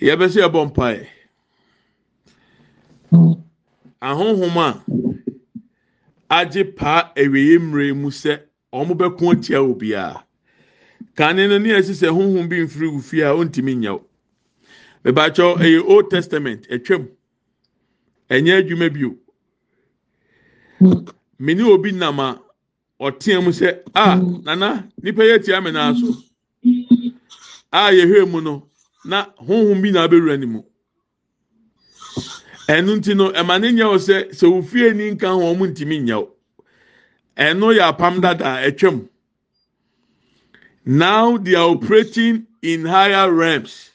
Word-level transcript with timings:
yɛbɛsɛ 0.00 0.40
yɛbɔ 0.44 0.60
mpae. 0.68 1.08
Ahohom 4.02 4.56
a 4.58 4.84
agye 6.28 6.64
paa 6.64 7.12
awieɛ 7.16 7.58
mmerɛ 7.58 7.96
mu 7.96 8.10
sɛ 8.10 8.40
wɔn 8.72 8.94
bɛko 8.98 9.32
atia 9.32 9.58
obiara 9.62 10.22
kane 11.16 11.48
no 11.48 11.58
ne 11.58 11.70
yɛsi 11.70 11.94
sɛ 11.94 12.08
honhom 12.10 12.48
bi 12.48 12.56
mfiri 12.56 12.92
wo 12.92 13.00
fie 13.00 13.22
a 13.22 13.30
ɔntumi 13.32 13.74
nyɛw 13.76 14.00
mebakyɛw 15.04 15.56
ɛyɛ 15.58 15.80
old 15.88 16.10
testament 16.10 16.66
atwam 16.70 17.08
ɛnyɛ 18.30 18.52
adwuma 18.62 18.90
bio. 18.92 19.16
Mene 21.38 21.62
obi 21.62 21.92
nam 21.92 22.20
a 22.20 22.38
ɔteɛ 23.00 23.42
mu 23.44 23.50
sɛ 23.50 23.80
a 23.94 24.16
nana 24.44 24.88
nipa 25.02 25.22
yɛ 25.22 25.42
tia 25.44 25.60
me 25.60 25.70
naa 25.70 25.94
so. 25.94 26.14
A 27.72 27.90
yɛhwɛ 27.92 28.30
mu 28.30 28.40
no 28.40 28.65
na 29.06 29.26
honhom 29.38 29.82
bi 29.82 29.90
na 29.90 30.06
abɛwura 30.08 30.38
ne 30.38 30.46
mu. 30.46 30.62
Ɛno 32.68 32.96
nti 32.98 33.14
no 33.16 33.30
ɛma 33.32 33.60
ne 33.60 33.72
nyɛ 33.72 33.86
wo 33.88 33.96
sɛ 33.98 34.30
sɛ 34.34 34.50
wo 34.50 34.62
fie 34.62 34.92
ni 34.92 35.10
nka 35.12 35.28
ho 35.28 35.54
ɔmo 35.54 35.66
ntumi 35.70 36.02
nyɛw 36.02 36.28
ɛno 37.36 37.74
yɛ 37.76 37.82
apam 37.92 38.20
dada 38.20 38.58
ɛtwam 38.68 39.08
now 40.86 41.36
they 41.36 41.54
are 41.56 41.70
operating 41.70 42.46
in 42.62 42.84
higher 42.84 43.32
realms. 43.32 43.90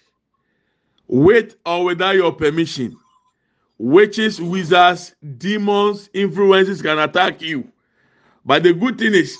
With 1.07 1.55
or 1.65 1.85
without 1.85 2.15
your 2.15 2.33
permission. 2.33 2.97
Witches 3.77 4.41
wizards 4.41 5.15
demons 5.37 6.09
influences 6.13 6.81
can 6.81 6.99
attack 6.99 7.41
you. 7.41 7.71
But 8.45 8.63
the 8.63 8.73
good 8.73 8.97
thing 8.97 9.13
is 9.13 9.37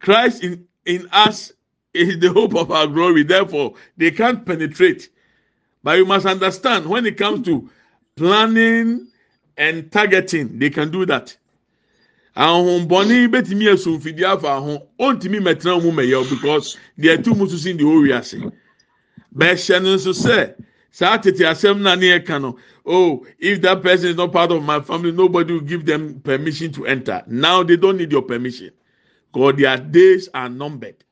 christ 0.00 0.42
in 0.44 0.66
in 0.84 1.08
us 1.12 1.52
is 1.94 2.18
the 2.18 2.32
hope 2.32 2.54
of 2.54 2.70
our 2.70 2.86
glory. 2.86 3.22
Therefore 3.22 3.74
they 3.96 4.10
can't 4.10 4.44
penetrate. 4.44 5.10
But 5.82 5.98
you 5.98 6.06
must 6.06 6.26
understand 6.26 6.86
when 6.86 7.06
it 7.06 7.16
comes 7.16 7.44
to 7.46 7.68
planning 8.16 9.08
and 9.56 9.90
targeting 9.90 10.58
they 10.58 10.70
can 10.70 10.90
do 10.90 11.06
that. 11.06 11.36
Ahombɔni 12.36 13.28
betumi 13.28 13.68
esu 13.68 13.98
mfidie 13.98 14.24
afa 14.24 14.60
ho 14.60 14.88
ontumi 14.98 15.38
mɛtena 15.38 15.82
mu 15.82 15.92
mɛyɛ 15.92 16.30
because 16.30 16.78
deɛ 16.98 17.22
tu 17.22 17.34
mu 17.34 17.46
soso 17.46 17.76
de 17.76 17.84
ori 17.84 18.12
ase 18.12 18.36
bɛhyɛ 19.36 19.82
no 19.82 19.96
nso 19.96 20.12
sɛ 20.14 20.54
saa 20.90 21.18
tete 21.18 21.40
asɛm 21.40 21.80
na 21.80 21.94
ne 21.94 22.06
yɛ 22.06 22.24
ka 22.24 22.38
no 22.38 22.56
oh 22.86 23.26
if 23.38 23.60
that 23.60 23.82
person 23.82 24.08
is 24.08 24.16
not 24.16 24.32
part 24.32 24.50
of 24.50 24.62
my 24.62 24.80
family 24.80 25.12
nobody 25.12 25.52
will 25.52 25.60
give 25.60 25.84
them 25.84 26.20
permission 26.20 26.72
to 26.72 26.86
enter. 26.86 27.22
Now 27.26 27.62
they 27.62 27.76
don't 27.76 27.98
need 27.98 28.10
your 28.10 28.22
permission 28.22 28.70
because 29.30 29.56
their 29.56 29.76
days 29.76 30.30
are 30.32 30.48
numbered 30.48 31.04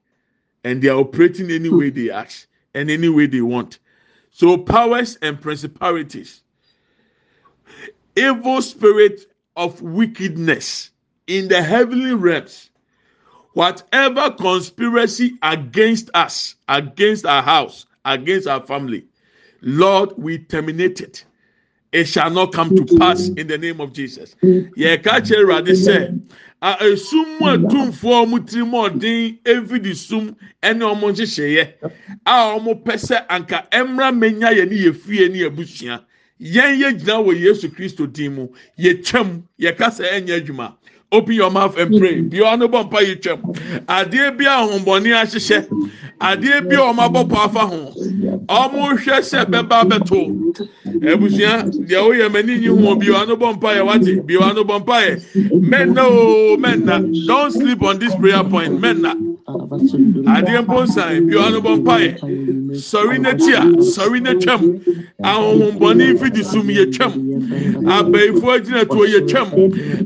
and 0.64 0.82
they 0.82 0.88
are 0.88 0.98
operating 0.98 1.50
any 1.50 1.68
hmm. 1.68 1.78
way 1.78 1.90
they 1.90 2.10
ask 2.10 2.46
and 2.74 2.90
any 2.90 3.08
way 3.08 3.26
they 3.26 3.40
want. 3.40 3.78
So 4.30 4.56
powers 4.56 5.18
and 5.22 5.40
principalities 5.40 6.42
evil 8.16 8.60
spirit 8.62 9.26
of 9.56 9.80
wickedness 9.82 10.90
in 11.26 11.48
the 11.48 11.62
heavenly 11.62 12.14
realms 12.14 12.70
whatever 13.54 14.30
conspiracy 14.30 15.36
against 15.42 16.10
us 16.14 16.56
against 16.68 17.26
our 17.26 17.42
house 17.42 17.86
against 18.04 18.46
our 18.46 18.64
family 18.66 19.04
lord 19.62 20.12
we 20.16 20.38
terminate 20.38 21.00
it. 21.00 21.24
It 21.92 22.04
shall 22.04 22.30
not 22.30 22.52
come 22.52 22.76
to 22.76 22.82
hmm. 22.82 22.98
pass 22.98 23.28
in 23.30 23.48
the 23.48 23.58
name 23.58 23.80
of 23.80 23.92
jesus. 23.92 24.36
Kyerɛ 24.42 25.02
awurade 25.02 25.74
sɛ 25.74 26.20
a 26.62 26.76
esum 26.84 27.26
mu 27.40 27.46
atumfoɔ 27.46 28.24
ɔmo 28.24 28.46
tiri 28.46 28.64
mu 28.66 28.78
ɔden 28.88 29.38
efidi 29.44 29.94
sum 29.96 30.36
ɛne 30.62 30.82
ɔmo 30.82 31.10
nhyehyɛeɛ. 31.10 31.68
A 32.26 32.56
ɔmo 32.56 32.82
pɛ 32.84 32.94
sɛ 32.94 33.26
anka 33.28 33.66
ɛmra 33.72 34.16
menya 34.16 34.48
yɛ 34.52 34.68
ne 34.68 34.76
yɛ 34.76 34.94
fie 34.94 35.28
ne 35.28 35.38
yɛ 35.40 35.50
busua. 35.56 36.02
Yɛn 36.40 36.78
yɛ 36.80 36.98
gyina 36.98 37.24
wɔ 37.24 37.40
yesu 37.40 37.68
kristo 37.68 38.06
din 38.06 38.34
mu. 38.34 38.48
Yɛ 38.78 39.02
twam. 39.04 39.42
Yɛ 39.58 39.76
kasa 39.76 40.04
ɛnyɛ 40.04 40.40
adwuma. 40.40 40.74
Open 41.12 41.34
your 41.34 41.50
mouth 41.50 41.76
and 41.76 41.98
pray. 41.98 42.16
Mm. 42.22 42.30
Bí 42.30 42.38
ɔno 42.38 42.68
bɔ 42.70 42.90
mpa 42.90 43.00
yi 43.06 43.16
twam. 43.16 43.40
Adeɛ 43.86 44.36
bi 44.36 44.44
a 44.44 44.60
ahombɔni 44.60 45.10
ahyehyɛ 45.16 45.66
adeɛ 46.20 46.68
bi 46.68 46.76
a 46.76 46.80
wɔn 46.92 46.98
abɔ 46.98 47.28
pɔ 47.28 47.36
afa 47.44 47.60
ho 47.60 47.92
wɔn 48.48 48.98
hwɛ 48.98 49.18
sɛ 49.24 49.44
bɛba 49.46 49.88
bɛto 49.88 50.68
ebusua 51.10 51.64
deɛ 51.88 51.98
oyɛ 52.08 52.26
mɛni 52.32 52.54
nyi 52.60 52.68
ho 52.68 52.94
bi 52.96 53.06
ɔno 53.06 53.34
bɔ 53.36 53.48
mpa 53.56 53.68
yɛ 53.76 53.82
wate 53.86 54.12
bi 54.26 54.34
ɔno 54.34 54.62
bɔ 54.64 54.76
mpa 54.82 54.96
o 56.02 56.56
don't 57.26 57.52
sleep 57.52 57.82
on 57.82 57.98
this 57.98 58.14
prayer 58.16 58.44
point 58.44 58.80
mɛnna. 58.80 59.12
Adeɛ 60.36 60.62
mpo 60.64 60.84
nsan 60.84 61.26
bi 61.26 61.34
ɔno 61.34 61.58
bɔ 61.60 61.72
mpa 61.80 61.96
sɔri 62.74 63.18
n'akyi 63.18 63.54
a 63.54 63.64
sɔri 63.82 64.20
n'atwam 64.20 64.80
ahombɔni 65.22 66.18
fidi 66.18 66.42
sum 66.44 66.68
yɛ 66.68 66.92
twam 66.92 67.12
abɛɛfo 67.86 68.64
gyina 68.64 68.84
tuo 68.84 69.04
yɛ 69.06 69.26
twam 69.28 69.48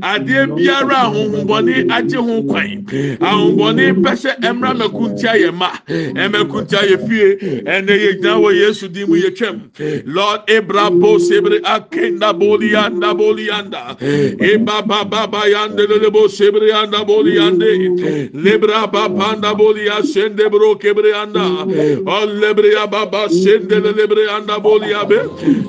adeɛ 0.01 0.55
biara 0.55 0.95
ahombɔni 1.05 1.89
agye 1.91 2.17
ho 2.17 2.41
kwan 2.43 2.85
ahombɔni 3.19 4.01
pɛ 4.01 4.11
sɛ 4.15 4.39
ɛmra 4.39 4.71
mɛkuntia 4.79 5.33
yɛ 5.43 5.53
ma 5.53 5.69
ɛmɛkuntia 5.87 6.81
yɛ 6.89 6.97
fie 7.07 7.61
ɛnɛ 7.65 7.93
yɛ 7.93 8.11
gyina 8.21 8.39
wɔ 8.39 8.53
yesu 8.55 8.87
di 8.87 9.05
mu 9.05 9.15
yɛ 9.15 9.35
twam 9.35 9.69
lord 10.05 10.41
ebrabo 10.47 11.19
sebre 11.19 11.59
akenda 11.61 12.33
boliyanda 12.33 13.13
boliyanda 13.13 13.97
ebaba 14.39 15.05
baba 15.09 15.43
yande 15.49 15.85
lelebo 15.87 16.27
sebre 16.29 16.69
yanda 16.69 17.05
boliyande 17.05 18.31
lebra 18.33 18.87
babanda 18.91 19.53
boliya 19.55 20.03
sende 20.03 20.49
bro 20.49 20.75
kebre 20.75 21.11
yanda. 21.11 21.65
Olebre 22.05 22.54
lebreya 22.55 22.89
baba 22.89 23.29
sende 23.29 23.81
lebreya 23.81 24.45
da 24.45 24.59
bolya 24.59 25.07
be. 25.07 25.19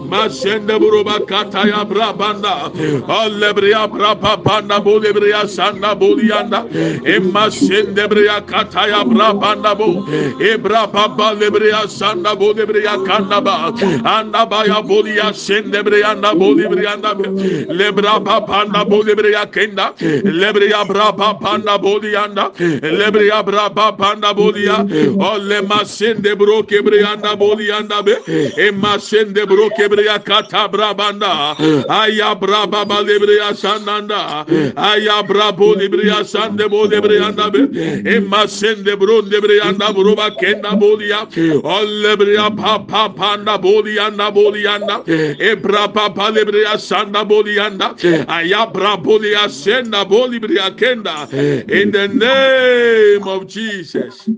Ma 0.08 0.28
sende 0.28 0.78
buruba 0.78 1.18
kataya 1.26 1.84
brabanda 1.84 2.70
al 3.08 3.30
lebreya 3.32 3.88
braba 3.90 4.42
banda 4.42 4.80
bol 4.80 5.00
lebreya 5.00 5.46
sanda 5.48 5.94
bolyanda 5.98 6.66
emma 7.04 7.50
sende 7.50 8.08
breya 8.08 8.40
kataya 8.46 9.04
brabanda 9.04 9.76
bo 9.76 10.04
e 10.40 10.56
braba 10.56 11.16
bal 11.16 11.36
lebreya 11.36 11.88
sanda 11.88 12.36
bol 12.38 12.50
e 12.52 12.54
lebreya 12.54 12.94
e 13.02 13.06
kanda 13.06 13.40
ba. 13.40 13.72
Anda 14.04 14.46
baya 14.46 14.82
bolya 14.82 15.34
sende 15.34 15.82
breya 15.82 16.20
da 16.20 16.34
bol 16.34 16.54
lebreya 16.54 17.00
da 17.02 17.14
lebra 17.14 18.20
banda 18.20 18.84
bol 18.84 19.02
lebreya 19.02 19.46
kenda. 19.50 19.94
Lebreya 19.98 20.86
braba 20.86 21.38
banda 21.40 21.78
bolyanda 21.78 22.52
lebreya 22.56 23.42
braba 23.44 23.96
banda 23.96 24.32
bolya 24.34 24.76
o 25.18 25.38
lema 25.38 25.84
sende 25.84 26.36
broke 26.36 26.75
kebriyanda 26.76 27.36
boliyanda 27.40 28.02
be. 28.06 28.14
Emasende 28.56 29.46
bro 29.46 29.70
kebriya 29.70 30.18
katabra 30.18 30.96
banda. 30.96 31.56
Aya 31.88 32.34
braba 32.34 32.84
balebriya 32.84 33.54
sandanda. 33.54 34.44
Aya 34.76 35.22
brabo 35.22 35.74
lebriya 35.74 36.24
sande 36.24 36.68
bo 36.68 36.86
lebriyanda 36.86 37.50
be. 37.52 37.60
Emasende 38.04 38.98
bro 38.98 39.22
lebriyanda 39.22 39.94
bro 39.94 40.14
ba 40.14 40.30
kenda 40.30 40.76
boli 40.78 40.96
boliya 40.96 41.26
olebriya 41.62 42.56
pa 42.56 42.78
pa 42.78 43.08
panda 43.08 43.58
boliyanda 43.58 44.30
boliyanda 44.34 45.04
ebra 45.38 45.92
pa 45.92 46.08
pa 46.10 46.30
lebriya 46.30 46.78
sanda 46.78 47.24
boli 47.24 47.36
boliyanda 47.46 47.94
aya 48.28 48.66
brabo 48.66 49.18
liya 49.18 49.48
senda 49.48 50.04
bolibriya 50.04 50.76
kenda. 50.76 51.28
İn 51.68 51.92
the 51.92 52.08
name 52.08 53.28
of 53.28 53.46
Jesus. 53.46 54.28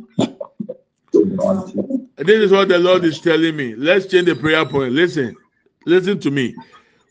This 2.19 2.45
is 2.45 2.51
what 2.51 2.69
the 2.69 2.79
Lord 2.79 3.05
is 3.05 3.21
telling 3.21 3.56
me. 3.56 3.75
Let's 3.77 4.06
change 4.06 4.27
the 4.27 4.34
prayer 4.34 4.67
point. 4.67 4.93
Listen, 4.93 5.37
listen 5.87 6.19
to 6.21 6.31
me. 6.31 6.55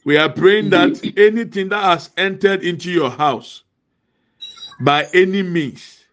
We 0.03 0.18
are 0.18 0.29
praying 0.29 0.69
that 0.72 1.01
anything 1.18 1.69
that 1.69 1.84
has 1.84 2.09
entered 2.18 2.63
into 2.63 2.91
your 2.91 3.09
house 3.09 3.63
by 4.81 5.07
any 5.13 5.44
means, 5.44 6.03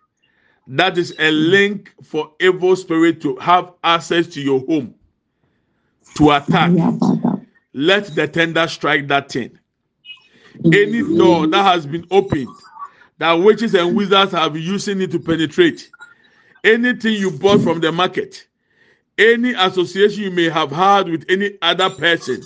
that 0.67 0.97
is 0.97 1.15
a 1.19 1.31
link 1.31 1.93
for 2.03 2.33
evil 2.41 2.77
spirit 2.77 3.21
to 3.23 3.37
have 3.37 3.73
access 3.83 4.27
to 4.29 4.41
your 4.41 4.61
home 4.61 4.95
to 6.15 6.31
attack. 6.31 6.73
Let 7.73 8.15
the 8.15 8.29
tender 8.29 8.67
strike 8.69 9.09
that 9.09 9.31
thing. 9.31 9.59
Mm. 10.59 10.75
Any 10.75 11.17
door 11.17 11.47
that 11.49 11.65
has 11.65 11.85
been 11.85 12.07
opened, 12.11 12.49
that 13.19 13.33
witches 13.33 13.75
and 13.75 13.97
wizards 13.97 14.33
have 14.33 14.57
using 14.57 15.01
it 15.01 15.11
to 15.11 15.19
penetrate. 15.19 15.91
Anything 16.63 17.15
you 17.15 17.31
bought 17.31 17.61
from 17.61 17.81
the 17.81 17.93
market, 17.93 18.47
any 19.19 19.53
association 19.53 20.25
you 20.25 20.31
may 20.31 20.49
have 20.49 20.71
had 20.71 21.09
with 21.09 21.25
any 21.29 21.57
other 21.63 21.91
person 21.91 22.43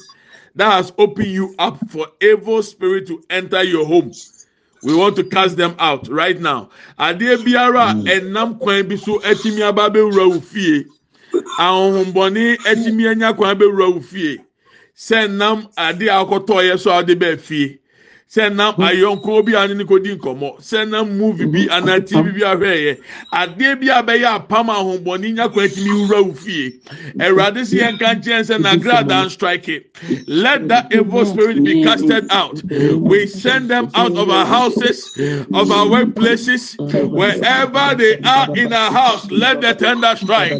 that 0.54 0.70
has 0.72 0.92
opened 0.98 1.28
you 1.28 1.54
up 1.58 1.78
for 1.90 2.08
evil 2.20 2.62
spirit 2.62 3.06
to 3.06 3.22
enter 3.30 3.62
your 3.62 3.86
home. 3.86 4.12
We 4.82 4.94
want 4.94 5.16
to 5.16 5.24
cast 5.24 5.56
them 5.56 5.74
out 5.78 6.08
right 6.08 6.38
now. 6.38 6.70
Adeɛ 6.98 7.38
biara 7.44 7.94
mm. 7.94 8.04
ɛnam 8.06 8.58
kwan 8.60 8.88
bi 8.88 8.96
so 8.96 9.18
ɛtumi 9.20 9.62
aba 9.66 9.88
abɛwura 9.90 10.28
wo 10.28 10.40
fie. 10.40 10.84
Ahohombɔne 11.58 12.56
ɛtumi 12.58 13.10
anya 13.10 13.34
kwan 13.34 13.56
abɛwura 13.56 13.94
wo 13.94 14.00
fie. 14.00 14.38
Sɛ 14.96 15.30
nam 15.30 15.68
adeɛ 15.76 16.08
a 16.08 16.24
akɔtɔɔyɛ 16.24 16.78
so 16.78 16.90
a 16.90 17.02
ɔde 17.02 17.14
bɛɛ 17.18 17.40
fie. 17.40 17.78
Sɛ 18.28 18.54
nam 18.54 18.74
hmm. 18.74 18.82
ayɔnko 18.82 19.44
bi 19.46 19.54
a 19.54 19.66
ne 19.68 19.84
ko 19.84 19.98
di 19.98 20.14
nkɔmɔ 20.14 20.60
sɛ 20.60 20.88
nam 20.88 21.16
movie 21.16 21.46
bi 21.46 21.62
hmm. 21.62 21.72
ana 21.72 21.98
tv 21.98 22.28
hmm. 22.28 22.38
bi 22.38 22.44
ahwɛ 22.44 22.72
yɛ 22.76 22.98
adeɛ 23.32 23.80
bi 23.80 23.88
a 23.88 24.02
bɛyɛ 24.02 24.28
apam 24.36 24.68
ahombɔni 24.68 25.32
nya 25.34 25.48
kwan 25.48 25.68
tumi 25.68 25.90
wura 26.06 26.22
wo 26.22 26.34
fie. 26.34 26.78
Ɛwurade 27.16 27.64
si 27.64 27.78
yɛn 27.78 27.98
ka 27.98 28.14
nkyɛn 28.14 28.44
sɛ 28.44 28.60
na 28.60 28.76
grada 28.76 29.30
strike. 29.30 29.90
Let 30.26 30.68
that 30.68 30.92
evil 30.92 31.24
spirit 31.24 31.64
be 31.64 31.82
casted 31.82 32.26
out. 32.30 32.62
We 32.64 33.26
send 33.26 33.70
them 33.70 33.90
out 33.94 34.14
of 34.14 34.28
our 34.28 34.44
houses 34.44 35.08
of 35.54 35.70
our 35.70 35.86
workplaces 35.86 36.76
wherever 37.10 37.94
they 37.96 38.18
are 38.20 38.54
in 38.54 38.72
our 38.74 38.92
house 38.92 39.30
let 39.30 39.62
the 39.62 39.72
tender 39.74 40.14
strike. 40.16 40.52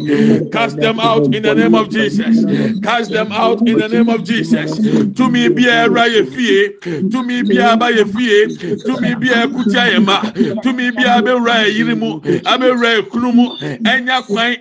Cast 0.51 0.77
them 0.77 0.99
out 0.99 1.33
in 1.35 1.43
the 1.43 1.53
name 1.53 1.75
of 1.75 1.89
jesus. 1.91 2.43
Cast 2.81 3.11
them 3.11 3.31
out 3.31 3.59
in 3.67 3.77
the 3.77 3.87
name 3.87 4.09
of 4.09 4.23
jesus. 4.23 4.79
Tumi 5.13 5.53
bi 5.55 5.69
a 5.69 5.87
ɛwura 5.87 6.09
yɛ 6.09 6.33
fie. 6.33 6.69
Tumi 7.09 7.47
bi 7.47 7.58
biara 7.59 7.79
ba 7.79 7.91
yɛ 7.91 8.05
fie. 8.13 8.77
Tumi 8.85 9.15
biara 9.15 9.99
ma. 9.99 10.21
Tumi 10.63 10.91
biara 10.91 11.21
bɛwura 11.21 11.63
yɛ 11.63 11.69
yiri 11.75 11.95
mu 11.97 12.19
abɛwura 12.21 13.33
mu. 13.33 13.45
Ɛnya 13.59 14.25
kwan 14.25 14.55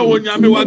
wɔ 0.00 0.18
nyame 0.24 0.48
wa 0.50 0.64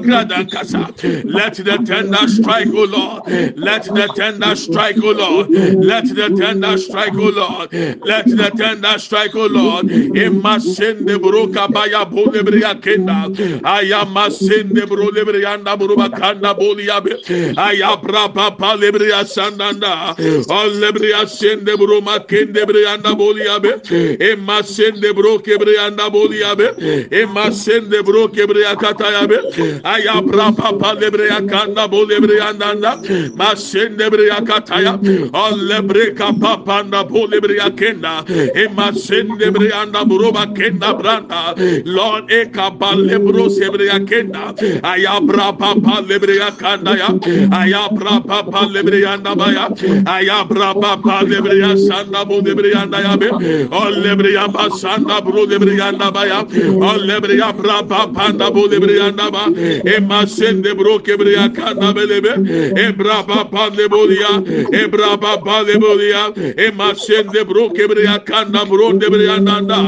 let 1.25 1.56
the 1.56 1.77
tender 1.86 2.27
strike 2.27 2.68
o 2.74 2.86
lord. 2.86 3.57
Let 3.57 3.83
the 3.83 4.07
tender 4.15 4.56
strike 4.56 4.98
o 4.98 5.12
lord. 5.12 5.50
Let 5.50 6.06
the 6.06 6.30
tender 6.38 6.77
strike 6.77 7.13
o 7.13 7.30
lord. 7.30 7.74
Let 8.06 8.25
the 8.25 8.51
tender 8.56 9.00
strike 9.00 9.36
o 9.36 9.45
lord. 9.48 9.92
Ema 9.92 10.60
sende 10.60 11.19
bro 11.21 11.48
kabaya 11.48 12.10
bo 12.10 12.25
lebriya 12.25 12.80
kenda. 12.81 13.30
Ayama 13.62 14.30
sende 14.31 14.88
bro 14.88 15.10
lebriya 15.12 15.57
nda 15.60 15.77
bro 15.77 15.95
bakanda 15.95 16.54
boli 16.57 16.88
yabe 16.88 17.13
ayabra 17.57 18.33
papa 18.33 18.75
lebriya 18.77 19.24
sandanda 19.25 20.15
all 20.50 20.69
lebriya 20.69 21.02
kebriya 21.03 21.27
sende 21.27 21.77
bro 21.77 22.01
makende 22.01 22.65
briyanda 22.65 23.13
boliya 23.15 23.61
be. 23.61 23.71
Emma 24.19 24.63
sende 24.63 25.13
bro 25.13 25.39
kebriyanda 25.39 26.09
boliya 26.09 26.55
be. 26.57 27.11
Emma 27.11 27.51
sende 27.51 28.03
bro 28.03 28.27
kebriya 28.27 28.75
kataya 28.75 29.27
be. 29.27 29.81
Aya 29.83 30.21
bra 30.21 30.51
papa 30.51 30.95
lebriya 31.00 31.47
kanda 31.50 31.88
boli 31.88 32.15
briyanda 32.15 32.81
da 32.81 32.95
ma 33.35 33.53
sende 33.55 34.09
briya 34.09 34.39
kataya 34.45 34.94
alle 35.33 35.81
bre 35.81 36.13
kapa 36.13 36.63
panda 36.65 37.03
boli 37.03 37.39
briya 37.39 37.69
kenda 37.75 38.23
emma 38.55 38.94
sende 38.94 39.51
briyanda 39.51 40.07
bro 40.07 40.31
makenda 40.31 40.94
branda. 41.00 41.53
Lord 41.85 42.31
e 42.31 42.45
kapa 42.45 42.95
lebro 42.95 43.50
sebriya 43.50 44.00
kenda 44.07 44.53
aya 44.83 45.19
bra 45.21 45.51
papa 45.51 46.01
lebriya 46.07 46.57
kanda 46.57 46.97
ya. 46.97 47.09
Aya 47.51 47.89
bra 47.94 48.19
papa 48.21 48.67
lebriya 48.67 49.17
baya 49.35 49.69
aya 50.07 50.45
bra 50.45 50.73
pa 50.98 51.22
lebre 51.24 51.57
ya 51.60 51.75
sanda 51.78 52.25
bo 52.25 52.40
lebre 52.42 52.72
ya 52.72 52.86
da 52.86 53.00
ya 53.01 53.18
be 53.18 53.28
o 53.72 53.81
lebre 54.04 54.34
ya 54.34 54.48
ba 54.48 54.69
sanda 54.69 55.22
bro 55.22 55.45
lebre 55.45 55.75
ya 55.78 55.92
da 55.92 56.12
ba 56.12 56.25
ya 56.28 56.40
o 56.42 56.92
lebre 56.98 57.38
ya 57.38 57.51
bra 57.51 57.84
pa 57.84 58.07
panda 58.07 58.51
bo 58.51 58.68
lebre 58.68 58.95
ya 58.98 59.12
da 59.12 59.30
ba 59.31 59.45
e 59.94 60.00
ma 60.00 60.25
sende 60.25 60.74
bro 60.75 61.00
kebre 61.00 61.34
ya 61.34 61.48
kanda 61.50 61.94
be 61.94 62.06
lebe 62.06 62.34
e 62.78 62.92
bra 62.92 63.24
pa 63.24 63.44
pa 63.45 63.68
le 63.69 63.88
bo 63.88 64.06
ya 64.10 64.34
e 64.81 64.88
bra 64.88 65.18
pa 65.18 65.38
pa 65.38 65.62
le 65.62 65.78
bo 65.80 65.94
ya 66.00 66.31
e 66.36 66.72
ma 66.72 66.94
sende 66.94 67.44
bro 67.46 67.69
kebre 67.69 68.04
ya 68.04 68.19
kanda 68.19 68.66
bro 68.66 68.92
lebre 68.92 69.24
ya 69.25 69.38
da 69.39 69.60
da 69.62 69.80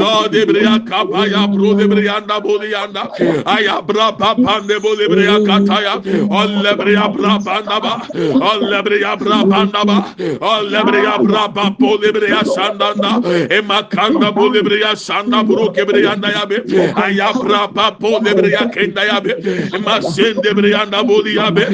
lo 0.00 0.26
lebre 0.32 0.62
ya 0.62 0.78
ka 0.88 1.04
pa 1.04 1.26
ya 1.26 1.46
bro 1.46 1.72
lebre 1.80 2.04
ya 2.04 2.20
da 2.20 2.40
bo 2.40 2.62
ya 2.64 2.86
da 2.86 3.08
aya 3.46 3.80
bra 3.82 4.12
pa 4.12 4.34
pa 4.34 4.58
le 4.68 4.78
bo 4.80 4.94
lebre 4.94 5.24
ya 5.24 5.38
kata 5.48 5.78
ya 5.82 5.94
o 6.30 6.40
lebre 6.64 6.92
ya 6.92 7.08
bra 7.08 7.38
pa 7.44 7.60
da 7.62 7.80
ba 7.80 7.94
o 8.16 8.52
lebre 8.70 9.00
ya 9.00 9.16
bra 9.16 9.42
pa 9.50 9.64
da 9.66 9.84
ba 9.84 9.98
lebriya 10.40 11.18
braba 11.18 11.70
po 11.78 11.96
lebriya 11.98 12.44
sandanda 12.44 13.20
e 13.50 13.60
makanda 13.62 14.32
po 14.32 14.48
lebriya 14.48 14.96
sanda 14.96 15.42
bro 15.44 15.70
kebriya 15.72 16.16
da 16.20 16.28
yabe 16.30 16.62
aya 16.96 17.32
braba 17.32 17.98
po 17.98 18.18
lebriya 18.20 18.70
kenda 18.72 19.02
yabe 19.04 19.34
masende 19.84 20.54
briya 20.54 20.86
da 20.90 21.02
boli 21.02 21.36
yabe 21.36 21.64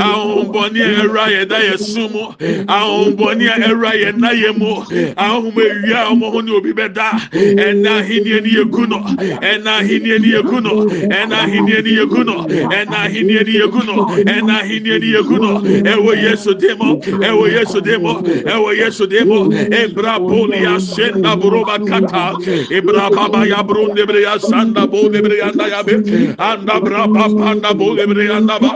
ahon 0.00 0.52
boni 0.52 0.80
era 0.80 1.26
ye 1.30 1.44
da 1.46 1.58
yesumu 1.58 2.34
ahon 2.68 3.16
boni 3.16 3.46
era 3.46 3.94
ye 3.94 4.12
na 4.12 4.30
yemu 4.32 4.84
ahon 5.16 5.52
me 5.54 5.64
wia 5.84 6.08
omo 6.10 6.28
obi 6.56 6.72
beda 6.72 7.10
ena 7.32 8.02
hinie 8.02 8.40
ni 8.40 8.50
yekuno 8.54 8.98
ena 9.42 9.82
hinie 9.82 10.18
ni 10.18 10.28
yekuno 10.32 10.90
ena 11.10 11.46
hinie 11.46 11.82
ni 11.82 11.92
yekuno 11.96 12.46
ena 12.70 13.08
hinie 13.08 13.42
ni 13.42 13.54
yekuno 13.54 14.08
ena 14.26 14.62
hinie 14.62 14.98
ni 14.98 15.12
yekuno 15.12 15.62
ewo 15.86 16.14
yesu 16.14 16.54
demo. 16.54 17.00
Ewo 17.22 17.48
yesu 17.48 17.80
demo 17.80 18.11
mo 18.20 18.70
yesu 18.72 19.06
demo 19.06 19.48
ebra 19.52 20.18
boni 20.18 20.62
ya 20.62 20.78
senda 20.80 21.36
buroba 21.36 21.78
kata 21.78 22.36
ebra 22.70 23.10
baba 23.10 23.46
ya 23.46 23.62
brun 23.62 23.94
de 23.94 24.06
bre 24.06 24.22
ya 24.22 24.38
sanda 24.38 24.86
bo 24.86 25.08
de 25.08 25.22
bre 25.22 25.40
anda 25.42 25.68
ya 25.68 25.82
be 25.82 25.94
anda 26.38 26.80
bra 26.80 27.06
baba 27.06 27.50
anda 27.52 27.74
bo 27.74 27.94
de 27.94 28.06
bre 28.06 28.28
anda 28.30 28.58
ba 28.58 28.70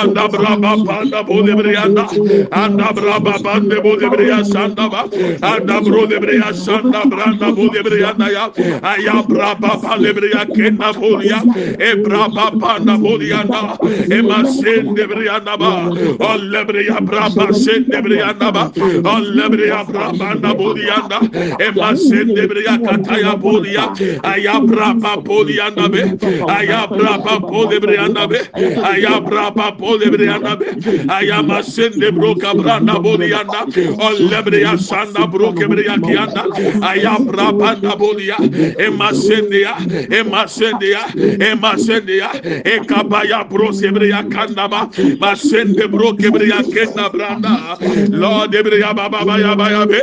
anda 0.00 0.28
bra 0.28 0.56
baba 0.56 1.00
anda 1.02 1.22
bo 1.22 1.42
de 1.42 1.54
bre 1.54 1.76
anda 1.76 2.04
anda 2.52 2.92
bra 2.92 3.18
baba 3.20 3.50
anda 3.58 3.80
bo 3.80 3.96
de 3.96 4.08
bre 4.10 4.26
ya 4.28 4.42
sanda 4.44 4.88
ba 4.88 5.04
anda 5.42 5.80
bro 5.80 6.06
de 6.06 6.18
bre 6.18 6.36
ya 6.38 6.52
sanda 6.52 7.04
bra 7.06 7.32
bo 7.54 7.68
de 7.68 7.82
bre 7.82 8.02
anda 8.04 8.28
ya 8.30 8.50
aya 8.82 9.22
bra 9.22 9.54
baba 9.54 9.98
de 9.98 10.12
bre 10.12 10.30
ya 10.34 10.44
kenda 10.44 10.92
bo 10.92 11.20
ya 11.22 11.42
ebra 11.78 12.28
baba 12.28 12.76
anda 12.78 12.96
bo 12.98 13.18
ya 13.20 13.40
anda 13.42 13.78
e 14.10 14.22
ma 14.22 14.42
sende 14.44 15.04
bre 15.06 15.28
anda 15.28 15.56
ba 15.56 15.90
o 15.92 16.36
le 16.36 16.64
bre 16.64 16.84
ya 16.86 17.00
bra 17.00 17.28
baba 17.28 17.52
sende 17.54 18.00
bre 18.02 18.22
anda 18.22 18.50
ba 18.52 18.67
Olebria 18.74 19.84
Brabanda 19.86 20.54
Bodianda, 20.54 21.18
Emasin 21.58 22.34
Debria 22.34 22.78
Kataya 22.78 23.34
Bodia, 23.40 23.88
Ayabrapa 24.22 25.16
Bodianda 25.24 25.88
Be, 25.90 26.02
Ayabrapa 26.46 27.40
Bodebrianda 27.48 28.28
Be, 28.28 28.38
Ayabrapa 28.82 29.76
Bodebrianda 29.78 30.56
Be, 30.58 30.66
Ayamasin 31.08 31.92
Debroca 32.00 32.54
Branda 32.54 32.98
Bodianda, 33.02 33.66
Olebria 33.98 34.76
Sanda 34.78 35.26
Brokebria 35.30 35.96
Kianda, 35.98 36.44
Ayabrapanda 36.82 37.96
Bodia, 37.96 38.36
Emasindia, 38.78 39.74
Emasindia, 40.10 41.00
Emasindia, 41.38 42.28
Ekabaya 42.64 43.48
Brosebria 43.48 44.22
Kandaba, 44.28 44.88
Masin 45.20 45.74
Debrokebria 45.74 46.62
Kenda 46.72 47.10
Branda, 47.10 47.78
Lord 48.12 48.52
debriya 48.58 48.94
baba 48.94 49.24
baya 49.24 49.54
baya 49.56 49.86
be. 49.86 50.00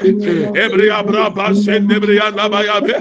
Ebriya 0.56 1.06
bra 1.06 1.30
pa 1.30 1.54
sen 1.54 1.88
debriya 1.88 2.34
na 2.36 2.48
baya 2.50 2.80
be. 2.82 2.94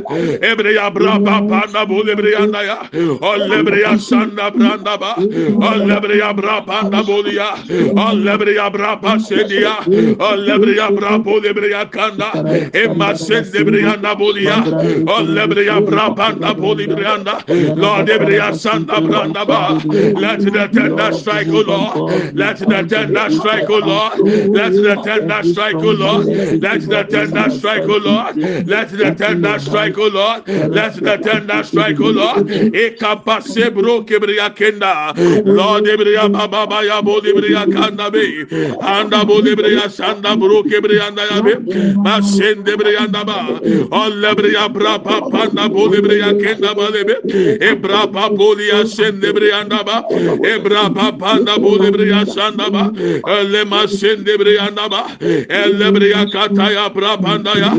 ebriya 0.43 0.93
bra 0.93 1.19
pa 1.19 1.41
pa 1.47 1.61
na 1.73 1.85
bu 1.87 2.03
debriya 2.03 2.51
na 2.51 2.61
ya. 2.63 2.79
Ol 3.23 3.41
debriya 3.49 3.99
san 4.01 4.35
na 4.35 4.51
bra 4.51 4.77
na 4.77 4.97
ba. 4.97 5.15
Ol 5.19 5.87
debriya 5.87 6.35
bra 6.37 6.61
pa 6.63 6.83
na 6.89 7.03
bu 7.03 7.23
ya. 7.31 7.55
Ol 7.95 8.25
debriya 8.27 8.71
bra 8.73 8.99
sen 9.19 9.49
ya. 9.51 9.79
Ol 10.19 10.39
debriya 10.49 10.91
bra 10.97 11.19
bu 11.19 11.41
debriya 11.41 11.91
kanda 11.91 12.31
emma 12.75 13.15
sen 13.17 13.45
debriya 13.45 14.01
na 14.03 14.15
bu 14.15 14.35
ya. 14.37 14.59
Ol 15.07 15.27
debriya 15.39 15.79
bra 15.87 16.11
pa 16.15 16.33
na 16.35 16.55
bu 16.55 16.75
debriya 16.75 17.23
na. 17.25 17.39
Lord 17.77 18.09
debriya 18.09 18.55
san 18.59 18.87
na 18.87 19.01
bra 19.01 19.27
na 19.27 19.45
ba. 19.45 19.79
Let 20.19 20.41
the 20.41 20.69
tender 20.73 21.13
strike 21.13 21.49
o 21.49 21.63
Lord. 21.63 22.35
Let 22.35 22.59
the 22.59 22.83
tender 22.91 23.31
strike 23.31 23.71
o 23.71 23.79
Lord. 23.79 24.19
Let 24.51 24.73
the 24.73 24.95
tender 25.05 25.44
strike 25.45 25.83
o 25.85 25.93
lord 25.93 26.29
Let 26.61 26.81
the 26.89 27.05
tender 27.05 27.51
strike, 27.51 27.89
O 27.89 27.97
Lord. 27.99 28.39
Let 28.67 28.91
the 28.91 29.13
tender 29.13 29.59
strike, 29.59 29.99
O 29.99 30.09
Lord. 30.09 30.45
Let 30.71 30.95
the 31.03 31.19
tender 31.19 31.63
strike, 31.65 32.01
O 32.01 32.11
Lord. 32.11 32.47
Ekapase 32.47 33.75
bro 33.75 34.03
kebriya 34.05 34.55
kenda. 34.55 35.15
Lord 35.45 35.85
ebriya 35.87 36.31
baba 36.33 36.67
baya 36.67 37.03
bo 37.03 37.21
ebriya 37.21 37.71
kanda 37.71 38.11
be. 38.11 38.47
Anda 38.81 39.25
bo 39.25 39.41
ebriya 39.43 39.89
sanda 39.91 40.39
bro 40.39 40.65
kebriya 40.65 41.09
anda 41.09 41.25
ya 41.27 41.43
be. 41.43 41.55
Masen 42.03 42.65
ebriya 42.65 43.05
anda 43.05 43.25
ba. 43.25 43.61
All 43.93 44.13
ebriya 44.13 44.73
bra 44.73 44.99
pa 44.99 45.23
panda 45.23 45.69
bo 45.69 45.89
ebriya 45.91 46.35
kenda 46.39 46.75
ba 46.75 46.91
lebe. 46.91 47.17
Ebra 47.61 48.11
pa 48.13 48.31
bo 48.31 48.55
liya 48.55 48.87
sen 48.87 49.21
ebriya 49.21 49.63
anda 49.63 49.85
ba. 49.85 50.07
Ebra 50.43 50.95
pa 50.95 51.13
panda 51.13 51.59
bo 51.59 51.79
ebriya 51.79 52.27
sanda 52.27 52.71
ba. 52.71 52.93
Elle 53.27 53.65
masen 53.65 54.25
ebriya 54.25 54.69
anda 54.69 54.89
ba. 54.89 55.07
Elle 55.25 55.83
ebriya 55.89 56.27
kataya 56.31 56.89
brabandaya 56.95 57.73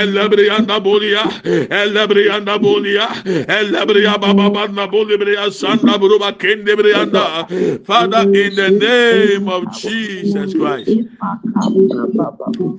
ellebriyanda 0.00 0.84
bolia 0.84 1.24
ellebriyanda 1.70 2.58
bolia 2.62 3.08
ellebriya 3.48 4.20
baba 4.20 4.50
banda 4.54 4.86
bolibriya 4.92 5.50
sanda 5.50 5.98
buruba 5.98 6.32
kende 6.38 6.76
briyanda 6.76 7.48
Father 7.86 8.22
in 8.34 8.54
the 8.54 8.70
name 8.70 9.48
of 9.48 9.70
Jesus 9.70 10.54
Christ. 10.54 10.90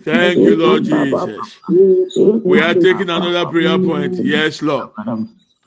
Thank 0.03 0.37
you 0.39 0.55
Lord 0.55 0.83
Jesus. 0.83 1.57
We 2.43 2.61
are 2.61 2.73
taking 2.75 3.09
another 3.09 3.45
prayer 3.47 3.79
point. 3.79 4.19
Yes 4.19 4.61
Lord. 4.61 4.89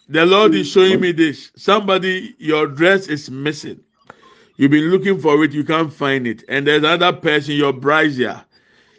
The 0.09 0.27
Lord 0.27 0.55
is 0.55 0.69
showing 0.71 1.01
me 1.01 1.13
this. 1.13 1.51
Somebody 1.57 2.37
your 2.39 2.67
dress 2.67 3.09
is 3.09 3.31
missing 3.31 3.81
You've 4.57 4.71
been 4.71 4.91
looking 4.91 5.21
for 5.21 5.43
it, 5.45 5.53
you 5.53 5.65
can't 5.65 5.93
find 5.93 6.27
it. 6.27 6.45
And 6.49 6.67
there's 6.67 6.85
another 6.85 7.13
person, 7.13 7.55
your 7.55 7.73
brazier 7.73 8.45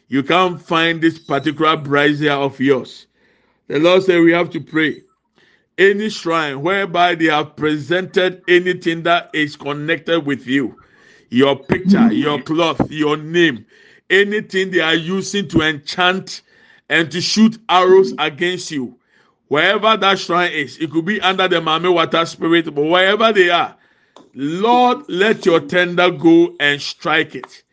you 0.07 0.23
can't 0.23 0.61
find 0.61 1.01
this 1.01 1.17
particular 1.19 1.77
brazier 1.77 2.33
of 2.33 2.59
yours. 2.59 3.07
The 3.67 3.79
Lord 3.79 4.03
said 4.03 4.21
we 4.21 4.31
have 4.33 4.49
to 4.51 4.61
pray. 4.61 5.01
Any 5.77 6.09
shrine 6.09 6.61
whereby 6.61 7.15
they 7.15 7.25
have 7.25 7.55
presented 7.55 8.41
anything 8.47 9.03
that 9.03 9.29
is 9.33 9.55
connected 9.55 10.25
with 10.25 10.47
you, 10.47 10.79
your 11.29 11.57
picture, 11.57 11.97
mm. 11.97 12.17
your 12.17 12.41
cloth, 12.41 12.89
your 12.89 13.17
name, 13.17 13.65
anything 14.09 14.71
they 14.71 14.79
are 14.79 14.95
using 14.95 15.47
to 15.49 15.61
enchant 15.61 16.43
and 16.89 17.11
to 17.11 17.19
shoot 17.19 17.57
arrows 17.67 18.13
mm. 18.13 18.25
against 18.25 18.71
you, 18.71 18.97
wherever 19.47 19.97
that 19.97 20.19
shrine 20.19 20.53
is, 20.53 20.77
it 20.77 20.91
could 20.91 21.05
be 21.05 21.19
under 21.19 21.47
the 21.47 21.57
Mami 21.57 21.93
Water 21.93 22.25
Spirit, 22.25 22.73
but 22.73 22.83
wherever 22.85 23.33
they 23.33 23.49
are, 23.49 23.75
Lord, 24.35 25.05
let 25.07 25.45
your 25.45 25.61
tender 25.61 26.11
go 26.11 26.55
and 26.59 26.81
strike 26.81 27.35
it. 27.35 27.63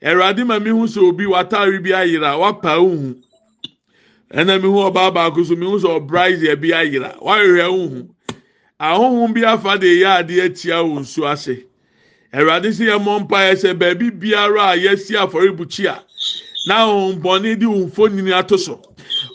Eradi 0.00 0.46
ma 0.46 0.60
mi 0.60 0.70
hu 0.70 0.86
sɛ 0.86 1.02
obi 1.08 1.24
watare 1.24 1.82
bi 1.82 1.90
ayira 1.90 2.38
wapa 2.38 2.78
uhu 2.78 3.20
ɛna 4.32 4.62
mi 4.62 4.68
hu 4.68 4.76
ɔbaa 4.90 5.12
baako 5.12 5.44
so 5.44 5.56
mi 5.56 5.66
hu 5.66 5.80
sɛ 5.80 6.06
ɔbraise 6.06 6.60
bi 6.60 6.68
ayira 6.68 7.18
wahwehwɛ 7.20 7.66
uhu 7.68 8.08
ahohom 8.78 9.34
bi 9.34 9.42
afa 9.42 9.76
de 9.78 10.02
yɛ 10.02 10.22
adeɛ 10.22 10.54
tia 10.60 10.76
wɔn 10.76 11.00
nsu 11.00 11.26
ase 11.26 11.64
Eradi 12.32 12.68
sɛ 12.68 12.92
yɛ 12.92 13.02
mɔ 13.02 13.20
mpa 13.26 13.38
yɛ 13.50 13.54
sɛ 13.56 13.78
beebi 13.78 14.10
biara 14.10 14.72
a 14.72 14.76
yɛsi 14.76 15.16
afɔrebukyia. 15.16 15.98
na 16.66 16.84
ahombɔne 16.84 17.58
de 17.58 17.66
wɔn 17.66 17.90
mfonini 17.90 18.32
ato 18.32 18.56
so 18.56 18.80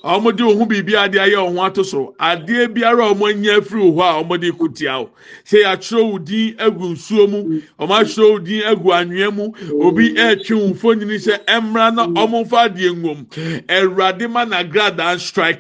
wɔn 0.03 0.36
de 0.36 0.44
wɔn 0.44 0.68
biribi 0.68 0.94
adeɛ 0.96 1.20
ayɛ 1.20 1.53
wɔn 1.56 1.86
so 1.86 2.13
adeɛ 2.20 2.68
biara 2.74 3.10
a 3.12 3.13
wɔn 3.13 3.32
anya 3.36 3.60
afiri 3.60 3.82
hɔ 3.94 4.01
a 4.01 4.24
wɔn 4.24 4.39
de 4.41 4.51
kutia 4.51 5.00
o 5.01 5.10
sɛ 5.46 5.63
yɛatwerɛ 5.63 6.12
wo 6.12 6.18
din 6.20 6.56
agu 6.58 6.94
nsuo 6.94 7.29
mu 7.29 7.62
wɔn 7.79 7.89
ahyerɛ 7.89 8.32
wo 8.32 8.39
din 8.39 8.62
agu 8.63 8.89
anwea 8.94 9.29
obi 9.82 10.13
ɛretwe 10.13 10.56
wɔn 10.56 10.74
mfonini 10.74 11.18
sɛ 11.18 11.46
ɛmra 11.46 11.96
na 11.96 12.08
wɔn 12.08 12.46
mfa 12.46 12.70
adeɛ 12.70 12.96
ngom 12.96 13.25
ɛwurade 13.68 14.29
ma 14.29 14.44
na 14.46 14.63
gradaa 14.63 15.18
strike. 15.20 15.60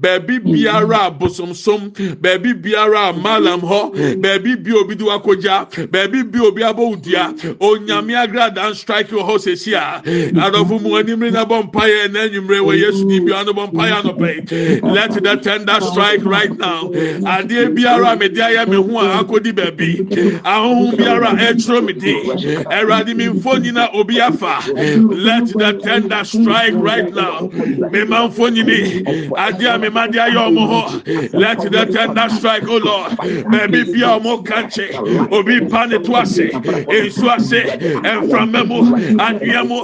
Beebi 0.00 0.38
biara 0.40 1.06
a 1.06 1.10
bosomsom 1.10 1.90
beebi 2.20 2.54
biara 2.54 3.10
a 3.10 3.12
malam 3.12 3.60
hɔ 3.60 4.20
beebi 4.20 4.62
bi 4.62 4.72
obi 4.72 4.94
de 4.94 5.04
wakogya 5.04 5.68
beebi 5.90 6.22
bi 6.30 6.38
obi 6.40 6.62
abɔ 6.62 6.96
wudua 6.96 7.34
onyame 7.60 8.14
agradaa 8.26 8.74
strike 8.74 9.08
wɔ 9.10 9.22
hɔ 9.28 9.36
sɛsi 9.38 9.74
a 9.74 10.02
adɔfo 10.04 10.80
mu. 10.82 10.96
animire 10.98 11.30
na 11.32 11.44
bɔ 11.44 11.62
mpaeɛ 11.70 12.10
na 12.12 12.20
enyimire 12.26 12.60
wɔ 12.60 12.76
yesu 12.78 13.04
di 13.08 13.20
bi 13.20 13.32
bɔ 13.58 13.72
mpaeɛ 13.72 13.92
anɔpɛ 14.00 14.82
let 14.82 15.10
the 15.12 15.36
tender 15.36 15.80
strike 15.80 16.24
right 16.24 16.56
now. 16.58 16.88
Adeɛ 17.34 17.74
biara 17.76 18.12
a 18.12 18.16
mede 18.16 18.36
ayɛ 18.36 18.68
me 18.68 18.76
ho 18.76 18.98
a 18.98 19.22
akɔdi 19.24 19.52
baabi 19.52 20.08
ahohom 20.42 20.96
biara 20.96 21.30
ɛkyerɛ 21.38 21.84
me 21.84 21.92
di. 21.92 22.14
Ɛwurade 22.64 23.14
mi 23.16 23.26
mfonyina 23.26 23.94
obi 23.94 24.18
let 24.18 25.46
the 25.48 25.80
tender 25.82 26.24
strike 26.24 26.74
right 26.74 27.14
now. 27.14 27.48
Mema 27.92 28.28
mfonyini 28.30 29.04
adeɛ 29.34 29.74
a 29.74 29.78
mema 29.78 30.10
de 30.10 30.18
ayɛ 30.18 30.40
ɔmo 30.48 30.64
hɔ 30.70 31.32
let 31.34 31.58
the 31.58 31.86
tender 31.86 32.28
strike 32.34 32.68
o 32.68 32.76
lord. 32.78 33.12
Baabi 33.50 33.92
bia 33.92 34.18
ɔmo 34.18 34.44
kankye 34.44 35.32
obi 35.32 35.60
pa 35.68 35.84
ne 35.86 35.98
to 35.98 36.16
ase. 36.16 36.50
Nsu 36.50 37.28
ase. 37.34 37.62
Mframa 38.02 38.66
mu 38.66 38.82
anwea 39.18 39.64
mu 39.66 39.82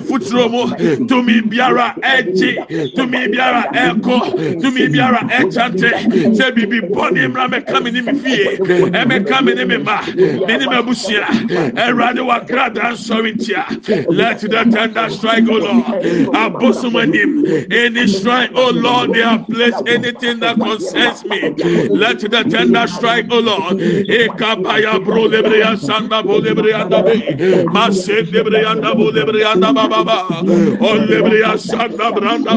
mfuturo. 0.00 0.44
mu 0.50 0.62
tumi 1.08 1.40
biara 1.50 1.94
ɛgye 2.14 2.50
tumi 2.96 3.13
biara 3.32 3.62
ɛkɔ 3.72 4.60
tumi 4.60 4.88
biara 4.88 5.20
ɛkyante 5.28 5.90
sɛ 6.36 6.54
bibi 6.54 6.80
bɔne 6.80 7.28
mmra 7.28 7.48
mɛka 7.48 7.82
mi 7.82 7.90
ni 7.90 8.00
mi 8.02 8.12
fie. 8.18 8.56
Ɛmɛka 8.58 9.44
mi 9.44 9.54
ni 9.54 9.64
mi 9.64 9.76
ma. 9.78 10.00
Mi 10.46 10.56
ni 10.58 10.66
mi 10.68 10.76
abusua 10.76 11.26
ɛwurade 11.74 12.24
wa 12.26 12.38
grada 12.40 12.92
nsɔre 12.92 13.34
ntia 13.34 13.64
let 14.10 14.40
the 14.40 14.48
tender 14.48 15.08
strike 15.10 15.48
o 15.48 15.56
lord. 15.58 15.84
Abosom 16.34 16.94
anim 17.00 17.44
any 17.72 18.06
strike 18.06 18.50
o 18.54 18.70
lord 18.70 19.12
they 19.14 19.22
have 19.22 19.46
placed 19.48 19.82
anything 19.88 20.40
that 20.40 20.56
concerns 20.56 21.24
me. 21.24 21.40
Let 21.90 22.20
the 22.20 22.44
tender 22.48 22.86
strike 22.86 23.26
o 23.30 23.38
lord. 23.40 23.78
Ekabaya 23.78 25.02
bro 25.04 25.28
lebreya 25.28 25.76
sanda 25.78 26.22
bo 26.24 26.40
lebreya 26.40 26.88
ndabe 26.88 27.66
masen 27.72 28.26
lebreya 28.26 28.74
ndabo 28.80 29.10
lebreya 29.12 29.54
ndababa 29.56 30.24
Olebreya 30.80 31.58
sanda 31.58 32.12
branda 32.12 32.52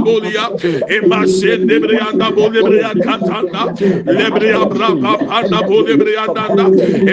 Emaşe 0.90 1.68
Lebriyanda 1.68 2.36
bu 2.36 2.54
Lebriya 2.54 2.92
katanda. 3.00 3.74
Lebriya 4.20 4.72
brapa 4.72 5.26
panda 5.26 5.68
bu 5.68 5.88
Lebriyanda. 5.88 6.46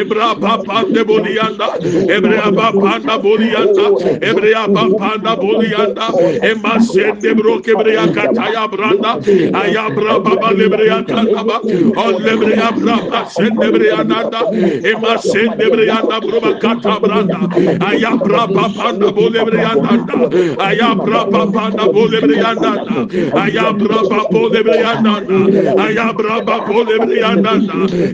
Ebra 0.01 0.35
papanda 0.41 1.09
bu 1.09 1.25
Liyanda. 1.25 1.79
Ebra 2.09 2.55
papanda 2.55 3.23
bu 3.25 3.41
Liyanda. 3.41 3.83
Ebra 4.23 4.67
papanda 4.75 5.43
bu 5.43 5.61
Liyanda. 5.63 6.07
Emaşe 6.43 7.15
Lebro 7.25 7.63
Kebriya 7.63 8.13
kataya 8.13 8.73
branda. 8.73 9.21
Ayabra 9.53 10.25
baba 10.25 10.49
Lebriya 10.59 11.07
kataba. 11.07 11.61
O 11.97 12.25
Lebriya 12.25 12.71
brapa 12.77 13.25
sen 13.27 13.61
Lebriya 13.61 13.97
nanda. 14.09 14.41
Emaşe 14.85 15.43
Lebriya 15.59 15.95
nanda 15.95 16.23
bruba 16.23 16.59
katabranda. 16.59 17.39
Ayabra 17.81 18.47
papanda 18.55 19.17
bu 19.17 19.35
Lebriya 19.35 19.75
nanda. 19.83 20.31
Ayabra 20.59 21.31
papanda 21.31 21.95
bu 21.95 22.13
Lebriya 22.13 22.55
nanda 22.63 22.95
ayabra 23.33 24.03
babo 24.09 24.49
lebre 24.49 24.79
yanda 24.81 25.23
ayabra 25.77 26.41
babo 26.45 26.85
lebre 26.85 27.19
yanda 27.21 27.53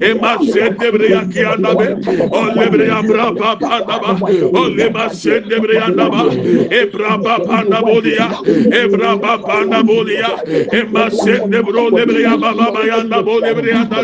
ema 0.02 0.38
sende 0.42 0.90
lebre 0.90 1.10
yakiyanda 1.10 1.74
be. 1.76 1.86
O 2.32 2.50
lebre 2.50 2.86
yabra 2.88 3.32
baba 3.36 3.80
baba 3.86 4.20
o 4.52 4.68
lema 4.68 5.10
sende 5.10 5.48
lebre 5.50 5.74
yanda 5.76 6.08
ba. 6.10 6.24
Ebra 6.70 7.18
baba 7.22 7.64
na 7.64 7.82
bolia. 7.82 8.28
Ebra 8.70 9.16
baba 9.20 9.64
na 9.66 9.82
bolia. 9.82 10.30
Ema 10.72 11.10
sende 11.10 11.62
bro 11.64 11.90
lebre 11.90 12.22
yaba 12.22 12.54
baba 12.56 12.84
yanda 12.86 13.22
bo 13.22 13.40
lebre 13.40 13.70
yanda 13.70 14.02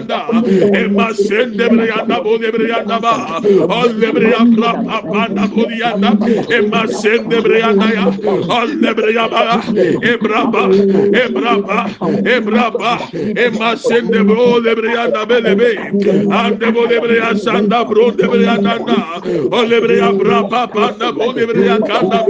ema 0.74 1.14
sende 1.14 1.58
lebre 1.64 1.86
yanda 1.88 2.20
bo 2.22 2.36
lebre 2.38 2.68
yanda 2.68 3.00
ba. 3.00 3.40
O 3.68 3.88
lebre 3.88 4.30
yabra 4.32 4.74
baba 4.84 5.28
na 5.28 5.46
bolia. 5.46 5.94
Ema 6.50 6.86
sende 6.88 7.36
lebre 7.36 7.58
yanda 7.60 7.86
ya. 7.94 8.06
O 8.48 8.66
lebre 8.66 9.12
yaba 9.14 9.62
ebra 10.02 10.46
baba 10.46 10.68
Ebraba, 11.22 11.88
Ebraba, 12.24 12.98
Emasende 13.36 14.24
bro 14.26 14.60
lebreya 14.60 15.10
belebe, 15.26 15.76
ande 16.32 16.72
bo 16.72 16.86
lebreya 16.86 17.34
sanda 17.38 17.84
bro 17.84 18.10
lebreya 18.10 18.56
o 19.26 19.56
oh, 19.56 19.64
lebreya 19.64 20.12
braba 20.18 20.66
panda 20.72 21.12
bo 21.12 21.32
lebreya 21.32 21.78
kanda, 21.86 22.24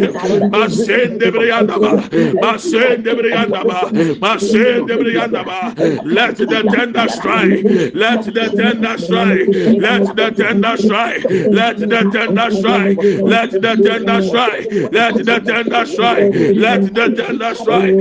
masende 0.50 1.30
breya 1.30 1.66
ba, 1.66 1.92
masende 2.42 3.12
breya 3.18 3.46
ba, 3.50 3.90
masende 4.20 4.94
breya 4.96 5.28
ba. 5.30 5.74
Let 6.04 6.36
the 6.36 6.62
tender 6.74 7.08
strike, 7.08 7.62
let 7.94 8.24
the 8.24 8.46
tender 8.56 8.98
strike, 8.98 9.48
let 9.78 10.16
the 10.16 10.30
tender 10.36 10.76
strike, 10.76 11.24
let 11.52 11.78
the 11.78 12.00
tender 12.12 12.50
strike, 12.50 12.96
let 13.22 13.50
the 13.50 13.72
tender 13.84 14.22
strike, 14.22 14.66
let 14.92 15.14
the 15.14 15.40
tender 15.40 15.86
strike, 15.86 16.34
let 16.54 16.94
the 16.94 17.06
tender 17.16 17.54
strike. 17.54 17.94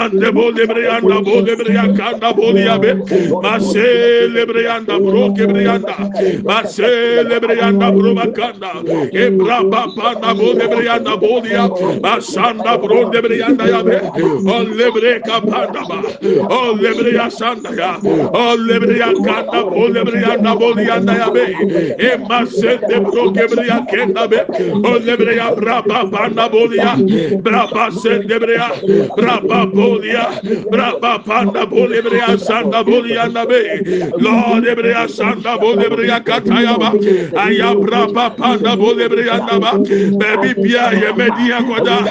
mande 0.00 0.32
bole 0.32 0.66
brianda 0.66 1.20
bole 1.24 1.56
brianda 1.56 1.96
kanda 1.98 2.32
bole 2.32 2.60
yabe 2.68 2.90
masele 3.44 4.42
brianda 4.50 4.96
bro 5.04 5.22
ke 5.36 5.44
brianda 5.50 5.94
masele 6.48 7.36
brianda 7.44 7.88
bro 7.96 8.14
makanda 8.18 8.70
e 9.12 9.24
braba 9.38 9.82
panda 9.96 10.30
bole 10.40 10.64
brianda 10.72 11.14
bole 11.20 11.50
ya 11.56 11.68
basanda 12.04 12.72
bro 12.82 13.10
de 13.10 13.20
brianda 13.26 13.64
yabe 13.72 13.96
o 14.54 14.56
lebre 14.78 15.12
kapanda 15.28 15.82
ba 15.90 15.98
o 16.58 16.60
lebre 16.82 17.12
ya 17.18 17.28
sanda 17.38 17.70
ya 17.80 17.92
o 18.42 18.56
lebre 18.68 18.96
ya 19.02 19.10
kanda 19.26 19.60
bole 19.70 20.00
brianda 20.08 20.56
bole 20.60 20.82
yanda 20.90 21.14
yabe 21.22 21.44
e 22.08 22.10
masele 22.28 22.96
bro 23.04 23.30
ke 23.36 23.44
brianda 23.52 23.86
kenda 23.92 24.24
be 24.30 24.40
o 24.90 24.98
lebre 25.08 25.36
ya 25.36 25.54
braba 25.60 26.00
panda 26.14 26.48
bole 26.48 26.76
ya 26.76 26.96
braba 27.44 27.90
sele 28.00 28.38
brianda 28.44 29.66
Hallelujah. 29.90 30.40
Rabba 30.70 31.18
panda 31.24 31.66
bolibria 31.66 32.38
sanda 32.38 32.82
bolianda 32.84 33.46
be. 33.48 33.82
Lord 34.18 34.64
ebria 34.64 35.08
sanda 35.08 35.58
bolibria 35.58 36.20
katayaba. 36.24 36.90
Aya 37.36 37.74
braba 37.74 38.36
panda 38.36 38.76
bolibria 38.76 39.40
ndaba. 39.40 39.72
Baby 40.18 40.54
pia 40.62 40.90
yemedia 40.92 41.62
kwada. 41.66 42.04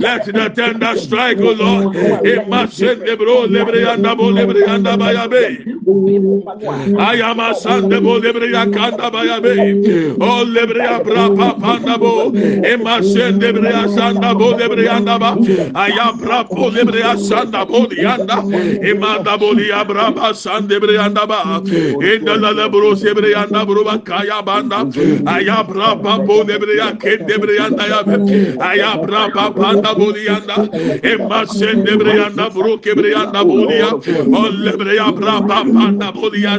Let 0.00 0.24
the 0.24 0.50
tender 0.54 0.96
strike, 0.96 1.38
O 1.40 1.52
Lord. 1.52 1.94
Imasen 2.24 3.04
debro 3.04 3.46
lebria 3.46 3.96
nda 3.96 4.14
bolibria 4.14 4.78
ndaba 4.78 5.12
ya 5.12 5.28
be. 5.28 5.58
Aya 6.98 7.34
masande 7.34 8.00
bolibria 8.00 8.66
kanda 8.72 9.10
ba 9.10 9.24
ya 9.24 9.40
be. 9.40 10.16
O 10.20 10.44
lebria 10.44 11.00
braba 11.00 11.54
panda 11.60 11.98
bo. 11.98 12.32
Imasen 12.32 13.38
debria 13.38 13.88
sanda 13.88 14.34
bolibria 14.34 15.00
ndaba. 15.00 15.36
Aya 15.74 16.12
braba 16.12 16.48
bolibria 16.54 17.16
sanda 17.28 17.64
boli 17.66 17.96
yanda 18.06 18.36
imanda 18.90 19.34
boli 19.38 19.66
abraba 19.80 20.34
sande 20.34 20.76
bre 20.80 20.94
yanda 21.00 21.26
ba. 21.26 21.40
Endala 22.10 22.50
la 22.58 22.68
bro 22.68 22.94
sebre 22.94 23.30
yanda 23.36 23.64
bro 23.66 23.84
ba 23.84 23.98
kaya 23.98 24.42
banda 24.42 24.78
aya 25.34 25.58
braba 25.68 26.12
boli 26.26 26.58
bre 26.62 26.76
ya 26.80 26.88
kende 27.02 27.36
bre 27.42 27.54
yanda 27.60 27.84
ya 27.92 28.00
aya 28.68 28.90
braba 29.02 29.44
banda 29.54 29.94
boli 29.94 30.24
yanda. 30.26 30.56
Emma 31.02 31.46
sende 31.46 31.96
bre 32.00 32.12
yanda 32.20 32.50
bro 32.54 32.78
ke 32.78 32.94
bre 32.98 33.10
yanda 33.16 33.44
boli 33.44 33.78
ya. 33.82 33.90
Olle 34.42 34.72
braba 35.18 35.64
banda 35.74 36.12
boli 36.12 36.42
ya 36.42 36.58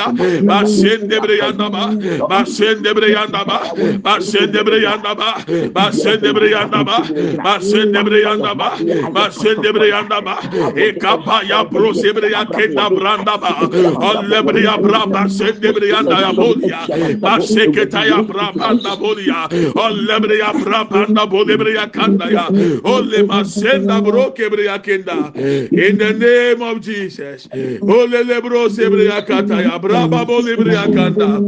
ya. 0.00 0.08
Ba 0.48 0.66
sende 0.66 1.20
bre 1.20 1.36
yanda 1.42 1.70
ba 1.70 1.84
ba 2.28 2.44
sende 2.46 2.94
bre 2.94 3.08
yanda 3.12 3.44
ba 3.44 3.58
ba 4.02 4.20
sende 4.20 4.62
bre 4.64 4.80
yanda 4.82 5.14
ba 5.14 5.28
ba 5.74 5.92
sende 5.92 6.32
bre 6.32 6.50
yanda 6.50 6.84
ba 6.84 6.98
ba 7.44 7.60
sende 7.60 8.00
bre 8.04 8.18
yanda 8.22 8.54
ba 8.54 8.70
ba 9.12 9.30
sende 9.30 9.72
bre 9.72 9.88
brianda 9.96 10.20
ba 10.24 10.36
e 10.76 10.92
kapa 10.92 11.42
ya 11.44 11.64
bro 11.64 11.92
sebria 11.92 12.44
kenda 12.50 12.90
branda 12.90 13.36
ba 13.40 13.68
olle 14.00 14.42
bria 14.42 14.78
braba 14.78 15.28
sende 15.28 15.72
brianda 15.72 16.20
ya 16.20 16.32
bolia 16.32 16.88
ba 17.20 17.38
seketa 17.40 18.06
ya 18.06 18.22
braba 18.22 18.76
bolia 18.96 19.48
olle 19.76 20.20
bria 20.20 20.52
braba 20.52 21.06
bolia 21.26 21.56
bria 21.58 21.86
kanda 21.88 22.30
ya 22.30 22.48
olle 22.84 23.22
masenda 23.26 24.02
bro 24.02 24.30
kebria 24.32 24.78
kenda. 24.82 25.32
İn 25.72 25.98
the 25.98 26.12
name 26.12 26.62
of 26.62 26.80
Jesus. 26.80 27.48
Olle 27.80 28.24
le 28.24 28.40
bro 28.40 28.68
sebria 28.68 29.24
kata 29.26 29.62
ya 29.62 29.78
braba 29.78 30.24
bolia 30.26 30.56
bria 30.56 30.86
kanda. 30.92 31.40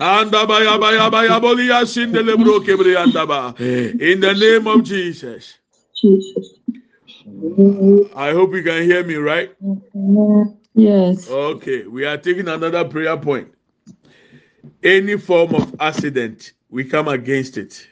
Anda 0.00 0.46
ba 0.46 0.62
ya 0.64 0.78
ba 0.78 0.92
ya 0.92 1.10
ba 1.10 1.24
ya 1.24 1.40
bolia 1.40 1.86
sinde 1.86 2.22
le 2.22 2.36
bro 2.36 2.60
kebria 2.60 3.02
anda 3.02 3.26
ba 3.26 3.54
in 3.58 4.20
the 4.20 4.34
name 4.34 4.66
of 4.66 4.82
Jesus. 4.82 5.54
Jesus 5.94 6.61
I 8.14 8.32
hope 8.32 8.54
you 8.54 8.62
can 8.62 8.82
hear 8.84 9.04
me, 9.04 9.14
right? 9.16 9.54
Yes. 10.74 11.28
Okay, 11.28 11.86
we 11.86 12.04
are 12.04 12.16
taking 12.18 12.48
another 12.48 12.84
prayer 12.84 13.16
point. 13.16 13.52
Any 14.82 15.16
form 15.18 15.54
of 15.54 15.74
accident, 15.80 16.52
we 16.70 16.84
come 16.84 17.08
against 17.08 17.56
it. 17.58 17.86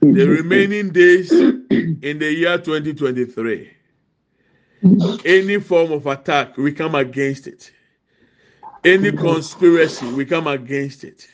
The 0.00 0.26
remaining 0.26 0.90
days 0.90 1.30
in 1.32 2.18
the 2.18 2.32
year 2.32 2.58
2023, 2.58 3.70
any 5.24 5.60
form 5.60 5.92
of 5.92 6.06
attack, 6.06 6.56
we 6.56 6.72
come 6.72 6.94
against 6.94 7.46
it. 7.46 7.70
Any 8.84 9.12
conspiracy, 9.12 10.10
we 10.12 10.24
come 10.24 10.46
against 10.46 11.04
it. 11.04 11.28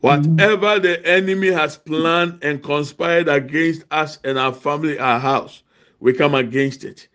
Whatever 0.00 0.78
the 0.78 1.04
enemy 1.06 1.48
has 1.48 1.76
planned 1.78 2.42
and 2.42 2.62
conspired 2.62 3.28
against 3.28 3.84
us 3.90 4.18
and 4.24 4.38
our 4.38 4.52
family, 4.52 4.98
our 4.98 5.18
house, 5.18 5.62
we 6.02 6.12
come 6.12 6.34
against 6.34 6.84
it. 6.84 7.08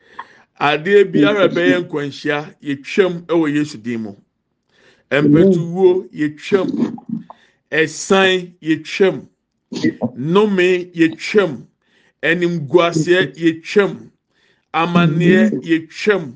adeɛ 0.60 1.12
biara 1.12 1.48
bɛyɛ 1.50 1.78
nkwanhyia 1.84 2.56
yɛtwam 2.64 3.26
wɔ 3.28 3.54
yesu 3.54 3.78
din 3.78 4.02
mu. 4.02 4.16
Mpɛtuwuo 5.12 6.10
yɛtwam. 6.12 6.98
Ɛsan 7.72 8.54
yɛtwam. 8.62 9.28
Nnome 10.16 10.92
yɛtwam. 10.96 11.68
Animguaseɛ 12.24 13.36
yɛtwam. 13.36 14.10
Amanneɛ 14.74 15.52
yɛtwam. 15.62 16.34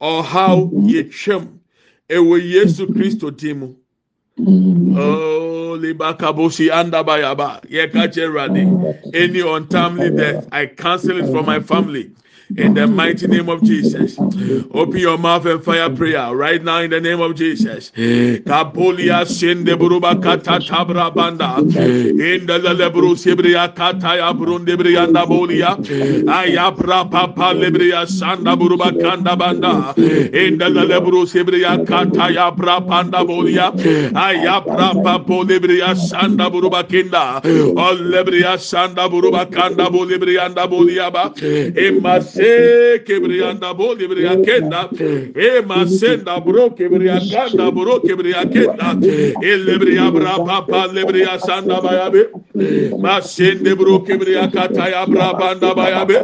Ɔhaw 0.00 0.70
yɛtwam. 0.88 1.58
Ɛwɔ 2.08 2.40
yesu 2.40 2.86
kristo 2.86 3.36
din 3.36 3.58
mu 3.58 3.76
Oh, 4.94 5.78
libakabosi 5.80 6.70
andabayaba. 6.70 7.62
Yekache 7.68 8.28
radi. 8.28 8.74
Any 9.12 9.40
untimely 9.40 10.10
death, 10.10 10.48
I 10.52 10.66
cancel 10.66 11.18
it 11.18 11.28
from 11.28 11.46
my 11.46 11.60
family. 11.60 12.12
In 12.56 12.74
the 12.74 12.86
mighty 12.86 13.26
name 13.26 13.48
of 13.48 13.62
Jesus. 13.62 14.18
Open 14.72 14.98
your 14.98 15.18
mouth 15.18 15.46
and 15.46 15.62
fire 15.62 15.88
prayer 15.90 16.34
right 16.34 16.62
now 16.62 16.78
in 16.80 16.90
the 16.90 17.00
name 17.00 17.20
of 17.20 17.34
Jesus. 17.36 17.92
Kapolia 17.94 19.24
sende 19.26 19.76
buruba 19.76 20.20
kata 20.20 20.58
tabra 20.60 21.10
banda. 21.14 21.58
In 21.58 22.46
the 22.46 22.58
lebru 22.58 23.14
sibria 23.16 23.74
kata 23.74 24.16
ya 24.16 24.32
brunde 24.32 24.76
brianda 24.76 25.26
bolia. 25.26 25.76
Ayabra 26.26 27.10
papa 27.10 27.54
lebria 27.54 28.06
sanda 28.06 28.56
buruba 28.56 28.98
kanda 28.98 29.36
banda. 29.36 29.94
In 29.96 30.58
the 30.58 30.66
lebru 30.70 31.26
sibria 31.26 31.86
kata 31.86 32.32
ya 32.32 32.50
bra 32.50 32.80
panda 32.80 33.18
bolia. 33.24 33.70
Ayabra 34.12 35.02
papa 35.02 35.32
lebria 35.44 35.94
sanda 35.94 36.50
buruba 36.50 36.82
kinda. 36.88 37.40
All 37.78 37.96
lebria 37.96 38.58
sanda 38.58 39.08
buruba 39.08 39.50
kanda 39.50 39.84
bolia 39.88 40.18
bolia 40.70 41.12
ba. 41.12 41.32
Emas 41.76 42.39
Ee, 42.40 42.46
ee, 42.46 42.94
e 42.94 43.04
kebriyanda 43.04 43.78
bol 43.78 43.96
kebriyakenda 43.98 44.88
ee, 45.36 45.46
e 45.46 45.60
masenda 45.60 46.40
bro 46.46 46.74
kebriyakanda 46.74 47.70
bro 47.76 48.00
kebriyakenda 48.02 48.88
el 49.42 49.66
lebriya 49.66 50.10
bra 50.14 50.36
papa 50.46 50.86
lebriya 50.94 51.38
sanda 51.38 51.80
bayabe 51.84 52.22
masende 52.98 53.74
bro 53.78 53.98
kebriyakata 54.04 54.88
ya 54.88 55.06
bra 55.06 55.32
banda 55.40 55.74
bayabe 55.74 56.16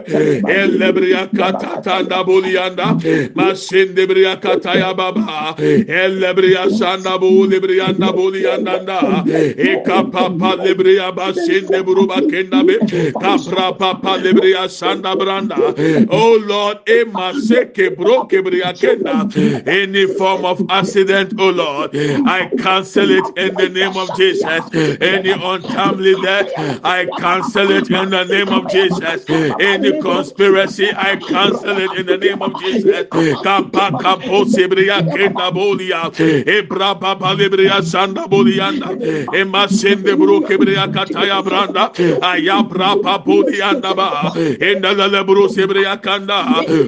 el 0.48 0.78
lebriya 0.80 1.28
kata 1.36 1.82
tanda 1.82 2.24
boliyanda 2.24 2.86
masende 3.34 4.06
briya 4.06 4.36
kata 4.40 4.74
ya 4.78 4.94
baba. 4.94 5.54
El 5.58 6.20
lebriya 6.20 6.70
sanda 6.70 7.18
bol 7.18 7.48
lebriyanda 7.48 8.12
boliyanda 8.12 8.78
da 8.86 9.24
e 9.68 9.82
kapapa 9.86 10.56
lebriya 10.64 11.12
basende 11.12 11.82
bro 11.84 12.06
bakenda 12.06 12.64
be 12.66 12.78
kapra 13.20 13.72
papa 13.78 14.16
lebriya 14.18 14.68
branda 15.16 15.56
Oh 16.10 16.38
Lord, 16.44 16.78
eh, 16.86 17.04
any 19.66 20.06
form 20.06 20.44
of 20.44 20.64
accident, 20.70 21.34
oh 21.38 21.50
Lord, 21.50 21.90
I 21.96 22.52
cancel 22.56 23.10
it 23.10 23.36
in 23.38 23.56
the 23.56 23.68
name 23.68 23.96
of 23.96 24.14
Jesus. 24.14 24.70
Any 25.00 25.32
untimely 25.32 26.20
death, 26.20 26.52
I 26.84 27.06
cancel 27.16 27.70
it 27.70 27.90
in 27.90 28.10
the 28.10 28.24
name 28.24 28.52
of 28.52 28.68
Jesus. 28.68 29.24
Any 29.58 30.00
conspiracy, 30.00 30.90
I 30.96 31.16
cancel 31.16 31.78
it 31.78 31.92
in 31.92 32.06
the 32.06 32.18
name 32.18 32.42
of 32.42 32.56
Jesus. 32.56 33.06
Kapa 33.10 33.96
kapo 33.98 34.44
sebria 34.44 35.02
kenda 35.08 35.50
bolia, 35.52 36.10
ebra 36.46 36.94
kataya 40.96 41.42
branda, 41.42 41.92
ba, 43.96 44.32
lebreya 45.96 46.02
kanda 46.02 46.38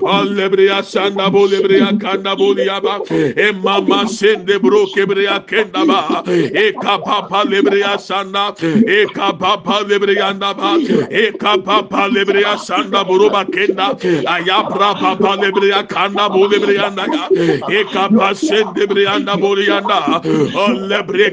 o 0.02 0.82
sanda 0.82 1.30
bo 1.30 1.46
lebreya 1.46 2.00
kanda 2.00 2.36
bo 2.36 2.54
liaba 2.54 3.00
e 3.10 3.52
mama 3.52 4.06
sende 4.08 4.60
bro 4.60 4.86
kebreya 4.86 5.46
kenda 5.46 5.86
ba 5.86 6.22
e 6.26 6.72
kapapa 6.72 7.44
lebreya 7.44 7.98
sanda 7.98 8.54
e 8.60 9.06
kapapa 9.06 9.84
lebreya 9.88 10.30
anda 10.30 10.54
ba 10.54 10.76
e 11.10 11.32
kapapa 11.32 12.08
lebreya 12.12 12.58
sanda 12.58 13.04
buruba 13.04 13.44
kenda 13.44 13.96
ayapra 14.26 14.94
papa 14.98 15.36
lebreya 15.42 15.88
kanda 15.88 16.28
bo 16.28 16.44
anda 16.44 17.04
ya 17.06 17.28
e 17.70 17.84
kapa 17.84 18.34
sende 18.34 18.80
lebreya 18.80 19.14
anda 19.14 19.36
bo 19.36 19.54
lianda 19.54 20.20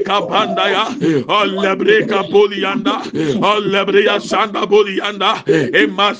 kapanda 0.04 0.68
ya 0.70 0.84
o 1.28 1.44
lebre 1.44 2.06
kapoli 2.06 2.62
sanda 4.20 4.66
bo 4.66 4.84
e 4.86 5.86
ma 5.86 6.12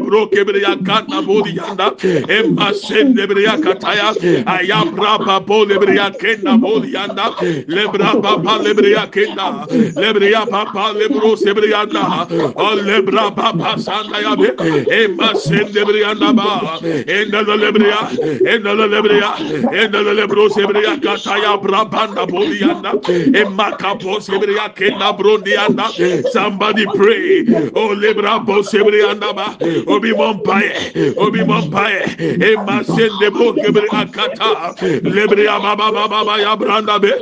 bro 0.00 0.26
kebreya 0.28 0.76
kanda 0.84 0.99
yanda 1.00 1.22
bodi 1.26 1.52
yanda 1.56 1.94
emma 2.30 2.72
sen 2.74 3.14
lebriya 3.14 3.56
kataya 3.62 4.14
ayabra 4.46 5.18
babo 5.24 5.64
lebriya 5.64 6.10
kenda 6.18 6.56
bodi 6.60 6.92
yanda 6.92 7.34
lebra 7.68 8.20
baba 8.22 8.58
lebriya 8.64 9.06
kenda 9.10 9.66
lebriya 9.96 10.48
baba 10.50 10.92
lebro 10.94 11.36
sebriya 11.36 11.90
da 11.90 12.26
o 12.56 12.76
lebra 12.76 13.30
baba 13.34 13.76
sanda 13.78 14.20
ya 14.20 14.36
be 14.36 14.48
emma 14.92 15.34
sen 15.36 15.66
lebriya 15.72 16.18
da 16.18 16.32
ba 16.32 16.78
enda 16.82 17.42
lebriya 17.42 18.00
enda 18.46 18.74
lebriya 18.74 19.30
enda 19.72 20.00
lebro 20.14 20.48
sebriya 20.48 21.00
kataya 21.00 21.56
brabanda 21.60 22.26
bodi 22.26 22.60
yanda 22.60 22.92
emma 23.36 23.76
kapo 23.76 24.20
sebriya 24.20 24.74
kenda 24.74 25.12
bro 25.16 25.38
yanda 25.38 25.88
somebody 26.32 26.84
pray. 26.94 27.40
O 27.74 27.94
lebra 27.94 28.44
bo 28.44 28.62
sebriya 28.62 29.18
da 29.20 29.32
ba 29.32 29.56
obi 29.86 30.12
mon 30.12 30.42
paye 30.42 30.79
obi 31.16 31.44
mampae 31.44 32.02
e 32.18 32.56
masende 32.66 33.30
bo 33.30 33.52
gebre 33.52 33.88
akata 33.90 34.74
lebria 35.02 35.58
baba 35.60 35.90
baba 35.92 36.38
ya 36.40 36.56
branda 36.56 36.98
be 36.98 37.12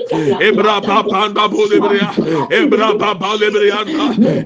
ebra 0.40 0.80
papa 0.80 1.28
nda 1.28 1.48
bo 1.48 1.66
lebria 1.66 2.10
ebra 2.50 2.94
baba 2.98 3.36
lebria 3.36 3.78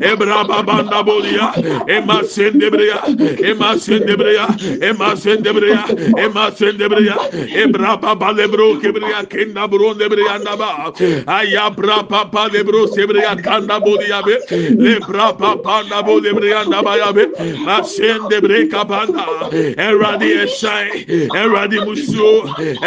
ebra 0.01 0.44
baba 0.44 0.83
nda 0.83 1.03
bo 1.03 1.18
lia 1.20 1.53
e 1.88 2.01
masende 2.01 2.70
bria 2.70 3.01
e 3.48 3.55
masende 3.55 4.16
bria 4.16 4.46
e 4.81 4.92
masende 4.92 5.53
bria 5.53 5.85
e 6.16 6.29
masende 6.29 6.88
bria 6.88 7.16
ebra 7.62 7.96
baba 7.96 8.33
lebro 8.33 8.77
kebria 8.81 9.25
kenda 9.29 9.68
bro 9.68 9.92
lebria 9.92 10.38
nda 10.38 10.57
ba. 10.57 10.92
Aya 11.27 11.70
bra 11.70 12.03
papa 12.03 12.48
lebro 12.53 12.87
sebria 12.87 13.37
kanda 13.42 13.81
bo 13.81 13.96
lia 13.96 14.22
be 14.22 14.37
lebra 14.77 15.33
papa 15.37 15.83
nda 15.85 16.03
bo 16.03 16.18
lebria 16.20 16.64
nda 16.66 16.83
ba 16.83 16.96
ya 16.96 17.12
be 17.12 17.27
masende 17.66 18.40
bre 18.40 18.66
kapa 18.68 19.01
panda 19.06 19.26
ɛwurade 19.86 20.28
ɛhyɛn 20.44 21.30
ɛwurade 21.40 21.78
musuo 21.86 22.32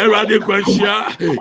ɛwurade 0.00 0.36
kwanhyia 0.46 0.94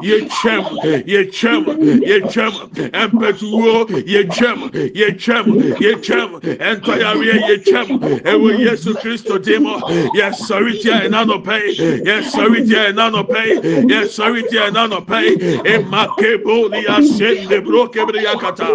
yɛtwam 0.04 0.64
yɛtwam 1.12 1.64
yɛtwam 2.10 2.54
ɛmpɛtuwo 3.02 3.74
yɛtwam 4.14 4.60
yɛtwam 5.00 5.46
yɛtwam 5.84 6.30
ɛntɔyareɛ 6.70 7.36
yɛtwam 7.50 7.88
ɛwɔ 8.32 8.60
yesu 8.60 8.94
kristo 8.96 9.38
dim 9.38 9.66
yɛsɔre 10.18 10.82
tia 10.82 10.96
ɛnanɔpɛ 11.08 11.56
yɛsɔre 12.08 12.68
tia 12.68 12.82
ɛnanɔpɛ 12.92 13.42
yɛsɔre 13.92 14.42
tia 14.50 14.72
ɛnanɔpɛ 14.72 15.20
emakebo 15.74 16.70
ni 16.72 16.86
asende 16.86 17.64
bro 17.64 17.88
kebre 17.88 18.22
yakata. 18.24 18.66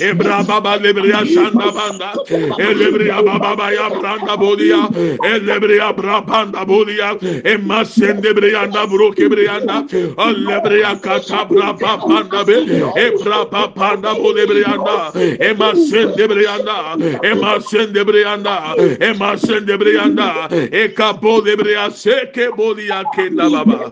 Ebra 0.00 0.42
baba 0.46 0.78
lebre 0.78 1.08
yashanda 1.10 1.70
banda. 1.74 2.12
Elebre 2.58 3.08
baba 3.24 3.72
ya 3.72 3.88
branda 3.90 4.36
bodia. 4.36 4.88
Elebre 5.22 5.43
elebreya 5.44 5.92
brapanda 5.96 6.64
bulia 6.66 7.18
emasende 7.44 8.32
breyanda 8.34 8.86
broke 8.88 9.28
breyanda 9.28 9.86
alebreya 10.16 11.00
kata 11.02 11.44
brapanda 11.48 12.44
be 12.46 12.54
e 12.96 13.10
brapanda 13.18 14.14
bule 14.16 14.46
breyanda 14.46 15.12
emasende 15.40 16.28
breyanda 16.28 16.96
emasende 17.22 18.04
breyanda 18.04 18.76
emasende 19.00 19.78
breyanda 19.78 20.48
e 20.72 20.88
kapo 20.88 21.40
de 21.40 21.56
seke 21.90 22.50
bolia 22.56 23.04
kenda 23.12 23.50
baba. 23.50 23.90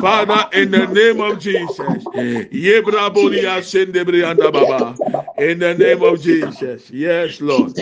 Father 0.00 0.48
in 0.52 0.70
the 0.70 0.86
name 0.86 1.20
of 1.20 1.38
Jesus 1.38 2.08
ye 2.14 2.80
brabolia 2.82 3.62
sende 3.62 4.04
breyanda 4.04 4.52
baba. 4.52 4.94
İn 5.38 5.58
the 5.60 5.74
name 5.74 6.02
of 6.02 6.20
Jesus 6.20 6.90
yes 6.90 7.40
Lord. 7.40 7.74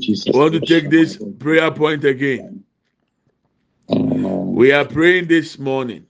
Jesus. 0.00 0.34
I 0.34 0.38
want 0.38 0.54
to 0.54 0.60
take 0.60 0.90
this 0.90 1.18
prayer 1.38 1.70
point 1.70 2.04
again. 2.04 2.64
We 4.44 4.72
are 4.72 4.84
praying 4.84 5.28
this 5.28 5.58
morning. 5.58 6.06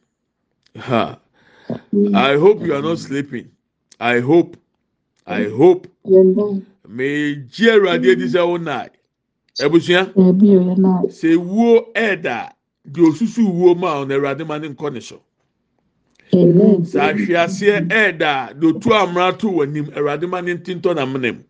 Ha. 0.79 1.18
I 2.14 2.37
hope 2.37 2.62
you 2.64 2.74
are 2.74 2.83
not 2.83 2.98
sleeping. 2.98 3.51
I 4.01 4.20
hope. 4.20 4.57
I 5.27 5.44
hope. 5.48 5.88
May 6.88 7.37
Jerry 7.51 7.98
di 7.98 8.27
sɛ 8.29 8.46
wo 8.48 8.57
na. 8.59 8.87
Ebusua, 9.61 10.14
Ebi 10.16 10.57
o 10.57 10.61
yɛ 10.66 10.79
na 10.79 11.03
sɛ 11.09 11.37
wuo 11.37 11.92
ɛɛda, 11.94 12.53
di 12.90 13.01
osusu 13.03 13.42
wuo 13.51 13.74
mu 13.77 13.87
a 13.87 13.94
ɔna 14.05 14.14
Awurade 14.16 14.46
ma 14.46 14.59
ne 14.59 14.68
nkɔ 14.68 14.92
ne 14.92 15.01
so. 15.01 15.22
amen. 16.35 16.85
Sɛ 16.85 17.01
ahweaseɛ 17.12 17.88
ɛɛda, 17.88 18.59
di 18.61 18.66
otu 18.68 18.90
amuna 18.94 19.33
to 19.38 19.48
wɔ 19.48 19.62
anim, 19.64 19.87
Awurade 19.92 20.29
ma 20.29 20.40
ne 20.40 20.55
ntintɔ 20.57 20.94
na 20.96 21.07
mu. 21.07 21.44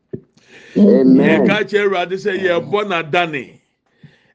Amen. 0.79 1.47
yɛka 1.47 1.69
kyerɛ 1.69 1.87
awurade 1.87 2.17
sɛ 2.17 2.33
yɛbɔ 2.41 2.81
n'adane. 2.87 3.59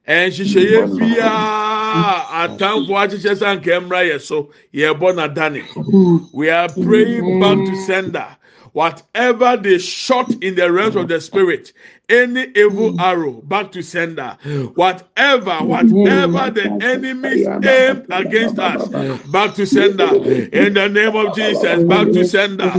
Nhyehyɛeɛ 0.08 0.98
biara 0.98 2.26
atamfo 2.42 2.94
akyekyɛ 3.02 3.36
sɛ 3.36 3.46
anka 3.48 3.80
mmra 3.82 4.04
yɛ 4.10 4.20
so 4.22 4.50
yɛbɔ 4.74 5.16
n'adane. 5.16 5.64
We 6.34 6.50
are 6.50 6.68
praying 6.70 7.40
back 7.40 7.58
to 7.58 7.76
sender. 7.86 8.28
Whatever 8.74 9.56
they 9.58 9.78
shot 9.78 10.32
in 10.42 10.56
the 10.56 10.72
realms 10.72 10.96
of 10.96 11.08
the 11.08 11.22
spirit 11.22 11.72
any 12.10 12.48
evil 12.56 12.92
hmm. 12.92 13.00
arrow 13.00 13.32
back 13.44 13.72
to 13.72 13.82
sender. 13.82 14.38
Whatever 14.76 15.58
whatever 15.64 16.46
hmm. 16.48 16.54
the 16.54 16.80
enemy 16.84 17.46
aimed 17.68 18.06
against 18.10 18.60
us 18.60 18.88
back 19.32 19.56
to 19.56 19.66
sender. 19.66 20.12
In 20.52 20.74
the 20.74 20.90
name 20.90 21.16
of 21.16 21.36
jesus 21.36 21.84
back 21.84 22.08
to 22.12 22.26
sender. 22.26 22.72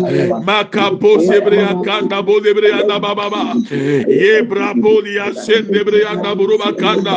Makapo 0.45 1.19
sebrea 1.25 1.85
kanda 1.85 2.23
bo 2.23 2.39
lebrea 2.41 2.87
na 2.87 2.99
baba 2.99 3.55
ye 3.71 4.43
brabo 4.43 5.03
ya 5.07 5.33
sende 5.33 5.85
brea 5.85 6.15
na 6.17 6.35
buruba 6.35 6.77
kanda. 6.79 7.17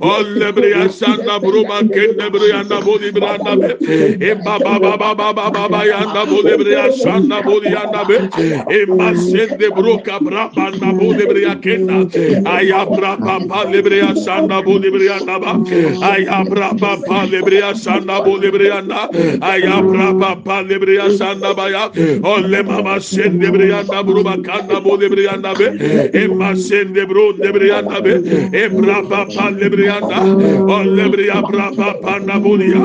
Ol 0.00 0.24
lebrea 0.40 0.88
sanda 0.88 1.38
buruba 1.38 1.82
kende 1.88 2.30
brea 2.32 2.62
na 2.64 2.80
bo 2.80 2.96
lebrea 2.96 3.38
na 3.44 3.56
be 3.56 3.76
e 4.24 4.34
baba 4.34 4.80
baba 4.80 5.14
baba 5.14 5.50
baba 5.50 5.84
ya 5.84 6.00
na 6.00 6.24
bo 6.24 6.40
lebrea 6.42 6.92
sanda 6.96 7.42
bo 7.42 7.60
ya 7.62 7.84
na 7.90 8.04
be 8.04 8.18
masende 8.86 9.68
bruka 9.70 10.18
braba 10.18 10.70
na 10.80 10.92
libria 11.42 11.54
kenda 11.60 12.06
ayabra 12.44 13.16
papa 13.18 13.64
libria 13.70 14.14
sanda 14.14 14.62
bu 14.64 14.78
libria 14.78 15.18
naba. 15.24 15.54
Ayabra 16.02 16.78
papa 16.78 17.26
libria 17.26 17.74
sanda 17.74 18.24
bu 18.24 18.38
libria 18.38 18.80
na 18.86 19.08
ayabra 19.40 20.18
papa 20.20 20.62
libria 20.66 21.10
sanda 21.18 21.54
baya. 21.54 21.90
Olle 22.24 22.62
mama 22.62 23.00
sen 23.00 23.40
libria 23.40 23.84
da 23.88 24.02
buru 24.02 24.22
bakanda 24.24 24.82
bu 24.82 24.96
libria 24.96 25.40
na 25.40 25.54
be 25.54 25.66
emma 26.14 26.56
sen 26.56 26.92
de 26.92 27.06
buru 27.06 27.32
libria 27.34 27.82
na 27.82 28.00
be 28.00 28.14
ebra 28.52 29.02
papa 29.08 29.50
libria 29.50 30.00
da 30.00 30.20
olle 30.72 31.08
libria 31.10 31.42
papa 31.42 31.98
panda 32.02 32.38
bu 32.40 32.56
ya 32.58 32.84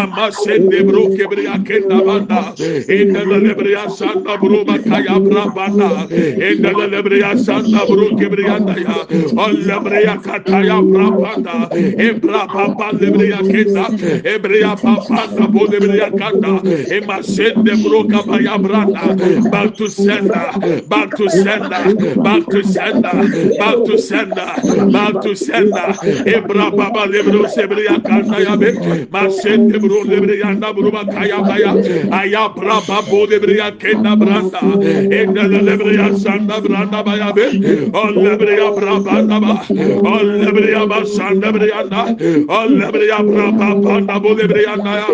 ama 0.00 0.30
sen 0.32 0.68
de 0.70 0.82
buru 0.82 1.16
kebria 1.16 1.58
kenda 1.64 2.04
banda. 2.04 2.54
Enda 2.88 3.24
libria 3.42 3.88
sanda 3.90 4.36
buru 4.40 4.64
bakaya 4.64 5.18
bra 5.20 5.46
banda 5.54 6.06
enda 6.10 6.70
libria 6.92 7.36
sanda 7.38 7.86
buru 7.86 7.95
Buru 7.96 8.12
Gibrianda 8.16 8.76
ya, 8.76 9.08
Olebrea 9.40 10.20
Kataya 10.20 10.76
Brabanda, 10.84 11.68
Ebra 11.96 12.46
Papa 12.46 12.92
Lebrea 12.92 13.40
Kenda, 13.40 13.88
Ebrea 14.22 14.76
Papa 14.76 15.28
Sabo 15.32 15.64
Lebrea 15.66 16.12
Kanda, 16.12 16.60
Ema 16.92 17.22
Sende 17.22 17.72
Broka 17.82 18.22
Baya 18.26 18.58
Branda, 18.58 19.16
Bantu 19.50 19.88
Senda, 19.88 20.52
Bantu 20.86 21.28
Senda, 21.30 21.80
Bantu 22.20 22.62
Senda, 22.62 23.12
Bantu 23.58 23.96
Senda, 23.98 24.46
Bantu 24.92 25.34
Senda, 25.34 25.96
Ebra 26.28 26.70
Papa 26.76 27.06
Lebro 27.08 27.48
Sebrea 27.48 27.96
Kanda 28.04 28.38
ya 28.44 28.56
be, 28.56 28.72
Ma 29.10 29.30
Sende 29.30 29.78
Bro 29.80 30.04
Lebrea 30.04 30.52
Nda 30.54 30.72
Bruba 30.74 31.08
Kaya 31.10 31.40
Baya, 31.40 31.72
Aya 32.12 32.48
Braba 32.52 33.00
Bo 33.08 33.24
Lebrea 33.26 33.72
Kenda 33.78 34.12
Branda, 34.20 34.60
Ebra 35.08 35.48
Lebrea 35.48 36.12
Sanda 36.14 36.60
Branda 36.60 37.02
Baya 37.02 37.32
be, 37.32 37.85
Allebre 37.92 38.56
ya 38.56 38.70
braba 38.72 39.22
daba. 39.22 39.54
Allebre 39.68 40.70
ya 40.70 40.86
basanda 40.86 41.52
bre 41.52 41.68
ya 41.68 41.82
da. 41.84 42.02
Allebre 42.48 43.06
ya 43.06 43.18
braba 43.22 43.68
panda 43.82 44.20
bolebre 44.20 44.62
ya 44.62 44.76
da. 44.76 45.06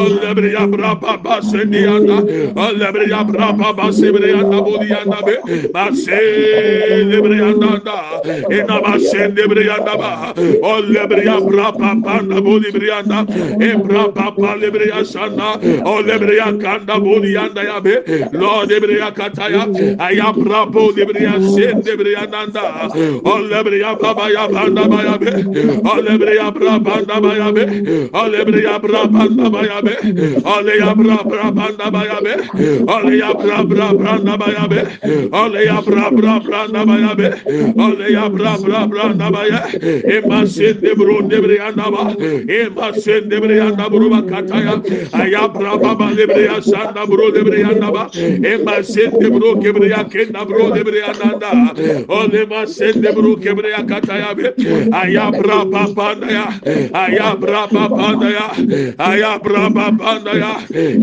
Allebre 0.00 0.52
ya 0.52 0.66
braba 0.66 1.18
basendi 1.22 1.82
ya 1.82 1.98
da. 2.00 2.18
Allebre 2.66 3.08
ya 3.08 3.24
braba 3.24 3.72
basebre 3.72 4.28
ya 4.30 4.42
da 4.42 4.60
boli 4.62 4.88
ya 4.88 5.04
da 5.04 5.20
be. 5.22 5.36
Basebre 5.72 7.36
ya 7.36 7.52
da 7.54 7.72
da. 7.84 7.98
Ena 8.50 8.80
basendi 8.80 9.46
bre 9.48 9.64
ya 9.66 9.78
da 9.78 9.96
ba. 9.96 10.32
Allebre 10.62 11.24
ya 11.24 11.40
braba 11.40 11.94
panda 12.02 12.40
bolebre 12.40 12.86
ya 12.86 13.02
da. 13.02 13.26
E 13.60 13.76
braba 13.76 14.32
palebre 14.36 14.88
ya 14.88 15.04
sana. 15.04 15.58
Allebre 15.84 16.36
kanda 16.60 16.98
boli 16.98 17.34
ya 17.34 17.48
ya 17.54 17.80
be. 17.80 18.02
Lo 18.32 18.66
debre 18.66 18.98
ya 18.98 19.10
kataya. 19.10 19.66
Ayabra 19.98 20.66
bo 20.70 20.92
debre 20.92 21.22
ya 21.22 21.38
yandanda 22.16 22.62
alebre 23.34 23.78
ya 23.78 23.94
baba 23.94 24.30
ya 24.30 24.48
banda 24.48 24.88
baya 24.88 25.18
be 25.18 25.30
alebre 25.92 26.34
bra 26.56 26.78
banda 26.78 27.20
baya 27.20 27.52
be 27.52 27.64
alebre 28.22 28.62
bra 28.82 29.06
banda 29.06 29.50
baya 29.50 29.82
be 29.82 29.94
ale 30.54 30.94
bra 30.94 31.18
bra 31.30 31.50
banda 31.50 31.90
baya 31.90 32.20
be 32.24 32.34
ale 32.94 33.16
ya 33.18 33.32
bra 33.34 33.62
bra 33.64 33.92
banda 33.92 34.36
baya 34.38 34.68
be 34.68 34.80
ale 35.32 35.64
ya 35.64 35.80
bra 35.82 36.10
bra 36.10 36.38
banda 36.40 36.86
baya 36.86 37.14
be 37.14 37.28
ale 37.86 38.12
ya 38.12 38.28
bra 38.28 38.56
bra 38.58 38.86
banda 38.86 39.30
baya 39.30 39.60
ema 40.16 40.46
sen 40.46 40.80
de 40.80 40.94
bro 40.94 41.20
de 41.22 41.40
bre 41.40 41.56
yanda 41.56 41.90
ba. 41.90 42.14
Ema 42.48 42.92
sen 42.94 43.28
de 43.28 43.40
bre 43.40 43.56
yanda 43.56 43.88
bro 43.90 44.08
ba 44.08 44.20
kataya 44.22 44.74
aya 45.12 45.48
bra 45.48 45.76
baba 45.76 46.14
de 46.14 46.26
bre 46.26 46.60
sanda 46.62 47.06
bro 47.06 47.30
de 47.30 47.42
bre 47.44 47.60
yanda 47.60 47.90
ba. 47.92 48.08
Ema 48.14 48.82
sen 48.82 49.10
de 49.20 49.30
bro 49.30 49.54
ke 49.60 49.72
bre 49.72 49.88
ya 49.88 50.04
kenda 50.04 50.44
bro 50.46 50.70
de 50.70 50.82
bre 50.84 50.98
yanda 51.04 51.38
da 51.40 51.52
olema 52.08 52.66
sende 52.66 53.12
bru 53.12 53.36
kebre 53.36 53.70
yakata 53.70 54.18
ya 54.18 54.34
be 54.34 54.52
ayabra 54.92 55.64
papanda 55.70 56.26
ya 56.30 56.46
ayabra 56.94 57.68
papanda 57.68 58.30
ya 58.30 58.46
ayabra 58.98 59.70
papanda 59.70 60.32
ya 60.32 60.52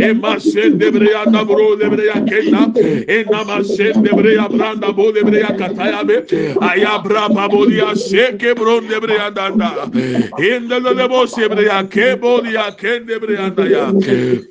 ema 0.10 0.40
sende 0.40 0.92
bre 0.92 1.12
ya 1.12 1.26
da 1.26 1.44
bru 1.46 1.76
de 1.78 1.90
bre 1.90 2.06
ya 2.08 2.22
kenda 2.22 2.72
ena 3.08 3.44
ma 3.46 3.64
sende 3.64 4.10
bre 4.16 4.36
ya 4.36 4.48
branda 4.50 4.92
bo 4.94 5.12
de 5.12 5.24
bre 5.24 5.40
yakata 5.42 5.88
ya 5.92 6.04
be 6.04 6.24
ayabra 6.62 7.30
babodi 7.30 7.78
ya 7.78 7.96
seke 7.96 8.56
bru 8.56 8.82
de 8.82 9.00
bre 9.00 9.16
ya 9.16 9.30
danda 9.32 9.90
enda 10.38 10.80
lo 10.80 10.94
de 10.94 11.08
bo 11.08 11.26
se 11.28 11.48
bre 11.50 11.66
ya 11.66 11.84
ke 11.84 12.16
bo 12.20 12.42
ya 12.46 12.72
kende 12.72 13.20
bre 13.20 13.36
ya 13.36 13.50
da 13.50 13.64
ya 13.66 13.94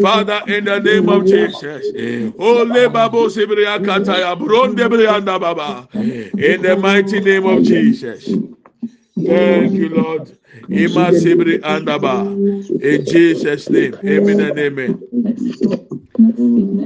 father 0.00 0.42
in 0.48 0.64
the 0.64 0.78
name 0.80 1.08
of 1.08 1.24
jesus 1.26 1.92
ole 2.38 2.88
babo 2.88 3.28
se 3.28 3.46
bre 3.46 3.62
ya 3.64 3.78
kata 3.78 4.18
ya 4.20 4.34
bru 4.36 4.74
de 4.74 4.88
bre 4.88 5.04
ya 5.04 5.20
da 5.20 5.38
baba 5.38 5.88
in 6.42 6.62
the 6.62 6.76
mighty 6.76 7.20
name 7.20 7.46
of 7.46 7.62
jesus 7.62 8.28
Thank 9.26 9.72
you, 9.74 9.88
Lord. 9.90 10.38
In 10.68 10.88
Jesus' 13.04 13.70
name. 13.70 13.94
Amen 14.04 14.40
and 14.40 14.58
amen. 14.58 15.00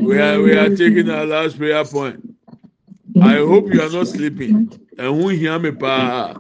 We 0.05 0.19
are 0.19 0.41
we 0.43 0.53
are 0.57 0.69
taking 0.75 1.09
our 1.11 1.25
last 1.27 1.57
prayer 1.59 1.85
point. 1.85 2.37
I 3.23 3.37
hope 3.37 3.73
you 3.73 3.81
are 3.81 3.91
not 3.91 4.09
sleeping. 4.09 4.71
And 4.99 5.21
who 5.21 5.29
hear 5.29 5.59
me 5.59 5.71
pa 5.73 6.35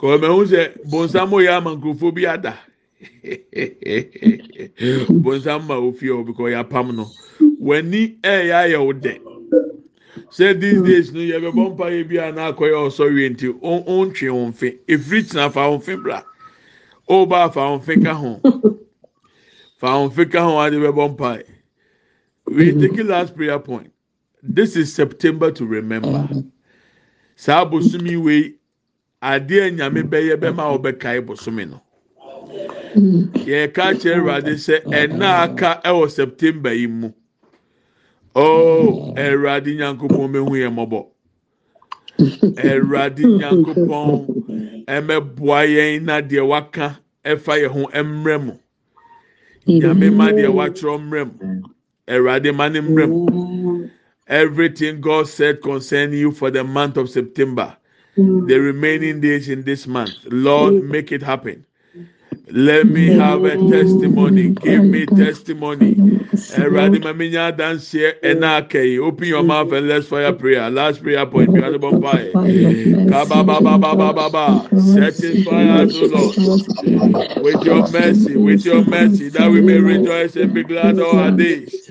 ama 0.00 1.76
nkurɔfoɔ 1.76 2.14
bi 2.14 2.24
ada 2.26 2.54
bonsam 5.22 5.66
ma 5.66 5.74
ofie 5.74 6.10
hɔ 6.10 6.24
because 6.26 6.52
yɛapam 6.52 6.94
no 6.94 7.10
w'ani 7.60 8.18
ɛyɛ 8.22 8.52
ayɛ 8.52 8.78
wo 8.84 8.92
dɛ 8.92 9.18
sɛ 10.30 10.60
these 10.60 10.82
days 10.82 11.12
no 11.12 11.20
yɛbɛbɔ 11.20 11.74
mpa 11.74 11.86
yɛ 11.90 12.08
bi 12.08 12.16
a 12.16 12.32
n'akɔyɛ 12.32 12.88
ɔsɔre 12.88 13.30
nti 13.30 13.48
ɔntwe 13.60 14.28
wɔn 14.28 14.54
fe 14.54 14.78
efiri 14.88 15.22
tena 15.28 15.50
fa 15.50 15.60
wɔn 15.70 15.82
fe 15.82 15.96
bra 15.96 16.22
ɔba 17.08 17.52
fa 17.52 17.60
wɔn 17.60 17.82
fe 17.82 18.00
ka 18.02 18.14
ho 18.14 18.40
fa 19.78 19.88
wɔn 19.88 20.12
fe 20.12 20.24
ka 20.26 20.40
ho 20.44 20.58
ade 20.60 20.74
bɛbɔ 20.74 21.10
mpa 21.14 21.42
we 22.50 22.72
take 22.72 22.96
last 23.04 23.36
prayer 23.36 23.58
point. 23.58 23.92
This 24.42 24.76
is 24.76 24.92
september 24.94 25.50
to 25.52 25.66
remember. 25.66 26.28
Saa 27.36 27.64
bosomi 27.64 28.16
wei 28.16 28.54
adeɛ 29.22 29.76
nyame 29.76 30.02
bɛyɛ 30.08 30.36
bɛma 30.36 30.78
ɔbɛkae 30.78 31.26
bosomi 31.26 31.68
no. 31.68 31.82
Yɛka 33.44 34.00
kyerɛ 34.00 34.18
awurade 34.20 34.54
sɛ 34.56 34.82
ɛna 34.84 35.44
aka 35.44 35.80
ɛwɔ 35.84 36.10
september 36.10 36.72
yi 36.72 36.86
mu 36.86 37.12
oh 38.38 39.14
awurade 39.16 39.70
nyankopɔn 39.76 40.32
bɛhu 40.32 40.52
yɛn 40.62 40.72
mmɔbɔ. 40.74 41.00
Awurade 42.68 43.24
nyankopɔn 43.40 44.10
ɛmɛboa 44.86 45.60
yɛn 45.74 46.02
na 46.04 46.20
deɛ 46.20 46.46
waka 46.48 47.00
ɛfa 47.24 47.54
yɛn 47.62 47.70
ho 47.72 47.82
mmerɛ 48.04 48.58
nyame 49.68 50.10
ma 50.18 50.32
deɛ 50.32 50.48
wakyerɛ 50.58 50.98
mmerɛ 51.00 51.22
mu 51.26 52.56
ma 52.58 52.68
ne 52.68 52.80
mmerɛ 52.80 53.90
everything 54.28 55.00
god 55.00 55.28
said 55.28 55.62
concerning 55.62 56.18
you 56.18 56.32
for 56.32 56.50
the 56.50 56.64
month 56.64 56.96
of 56.96 57.10
september 57.10 57.76
the 58.16 58.58
remaining 58.60 59.20
days 59.20 59.48
in 59.48 59.62
this 59.64 59.86
month 59.86 60.12
lord 60.26 60.82
make 60.82 61.12
it 61.12 61.22
happen 61.22 61.64
let 62.50 62.88
me 62.88 63.10
have 63.10 63.44
a 63.44 63.58
testimony. 63.58 64.50
Give 64.50 64.84
me 64.84 65.06
testimony. 65.06 66.02
Eradi 66.50 67.00
maminya 67.00 67.52
dansie 67.56 68.14
enake. 68.22 68.98
Open 69.00 69.28
your 69.28 69.44
mouth 69.44 69.72
and 69.72 69.88
let's 69.88 70.08
fire 70.08 70.32
prayer. 70.32 70.70
Last 70.70 71.02
prayer 71.02 71.26
point. 71.26 71.54
You 71.54 71.64
are 71.64 71.70
the 71.72 71.78
bonfire. 71.78 72.38
Kaba 73.06 73.44
ba 73.44 73.60
ba 73.62 73.78
ba 73.78 73.96
ba 73.96 74.12
ba 74.14 74.30
ba. 74.30 74.70
Setting 74.76 75.38
fire 75.38 75.86
to 75.86 76.04
Lord. 76.04 76.38
With 77.36 77.64
your 77.64 77.84
mercy, 77.84 78.36
with 78.36 78.64
your 78.64 78.82
mercy, 78.82 79.28
that 79.30 79.50
we 79.50 79.62
may 79.62 79.78
rejoice 79.80 80.36
and 80.36 80.52
be 80.54 80.64
glad 80.64 81.00
all 81.00 81.18
our 81.18 81.32
days. 81.32 81.90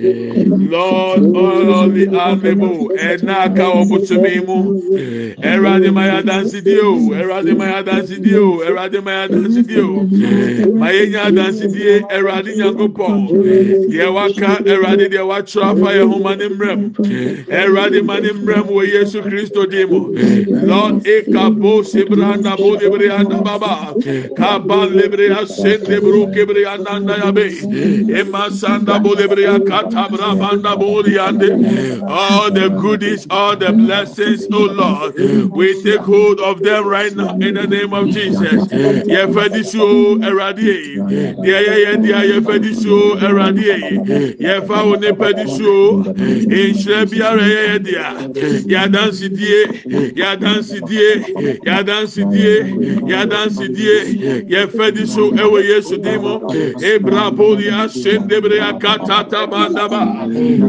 Lord, 0.59 1.25
all 1.33 1.89
the 1.89 2.09
amiable. 2.13 2.91
Enaka 2.97 3.65
obusumimu. 3.69 4.75
Eradi 5.41 5.93
maya 5.93 6.23
dansi 6.23 6.61
dio. 6.65 7.11
Eradi 7.13 7.55
maya 7.57 7.83
dansi 7.83 8.21
dio. 8.21 8.59
Eradi 8.65 9.03
maya 9.03 9.29
dansi 9.29 9.65
dio. 9.65 10.07
Ma 10.79 10.87
yɛ 10.91 11.09
nya 11.11 11.21
adansidie 11.29 12.01
awurade 12.09 12.51
nyankopɔn 12.57 13.19
deɛ 13.91 14.07
waka 14.13 14.49
awurade 14.63 15.05
deɛ 15.11 15.23
wakyerɛ 15.29 15.65
afa 15.71 15.89
yɛ 15.97 16.03
ho 16.11 16.19
ma 16.19 16.35
ne 16.35 16.47
mmerɛm 16.49 16.81
awurade 17.49 18.05
ma 18.05 18.19
ne 18.19 18.29
mmerɛm 18.29 18.67
wɔ 18.69 18.83
yesu 18.93 19.21
kristo 19.21 19.69
din 19.69 19.89
mu 19.89 20.01
lord 20.65 21.03
ekabo 21.03 21.83
sebra 21.83 22.37
nabo 22.41 22.75
lebre 22.79 23.09
andababa 23.09 23.93
kaba 24.35 24.87
lebre 24.87 25.29
asende 25.35 25.99
bro 26.01 26.27
kebre 26.27 26.65
ananda 26.65 27.15
yabe. 27.17 27.47
Ema 28.09 28.49
sanda 28.49 29.01
bo 29.01 29.15
lebre 29.15 29.45
akata 29.47 30.07
brabanda 30.09 30.77
bo 30.77 30.97
all 32.07 32.51
the 32.51 32.69
goodies 32.69 33.27
all 33.29 33.55
the 33.55 33.71
blessings 33.71 34.47
oh 34.51 34.65
lord. 34.65 35.15
We 35.51 35.81
take 35.83 35.99
hold 35.99 36.39
of 36.39 36.61
them 36.61 36.87
right 36.87 37.15
now 37.15 37.33
in 37.33 37.55
the 37.55 37.67
name 37.67 37.93
of 37.93 38.07
jesus. 38.09 38.67
Yɛfɛ 38.67 39.53
di 39.53 39.63
so 39.63 40.15
yi. 40.57 40.97
Deɛ 41.43 41.59
yɛyɛ 41.67 41.93
deɛ 42.03 42.19
yɛfɛ 42.31 42.61
di 42.61 42.73
so 42.73 43.15
awurade 43.17 43.57
yi. 43.59 43.97
Yɛfa 44.39 44.85
wo 44.85 44.95
nipa 44.95 45.33
di 45.33 45.45
so. 45.47 46.03
Nhyira 46.13 47.05
biara 47.05 47.41
yɛyɛ 47.41 47.77
deɛ 47.85 48.05
yadansidie 48.67 49.61
yadansidie 50.15 51.13
yadansidie 51.65 52.55
yadansidie 53.07 53.95
yɛfɛ 54.49 54.93
di 54.95 55.05
so 55.05 55.31
ɛwɔ 55.31 55.63
yesu 55.63 55.97
di 55.97 56.17
mu. 56.17 56.39
Ebraboli 56.81 57.69
asendebre 57.71 58.59
akatata 58.59 59.47
bandaba. 59.47 60.01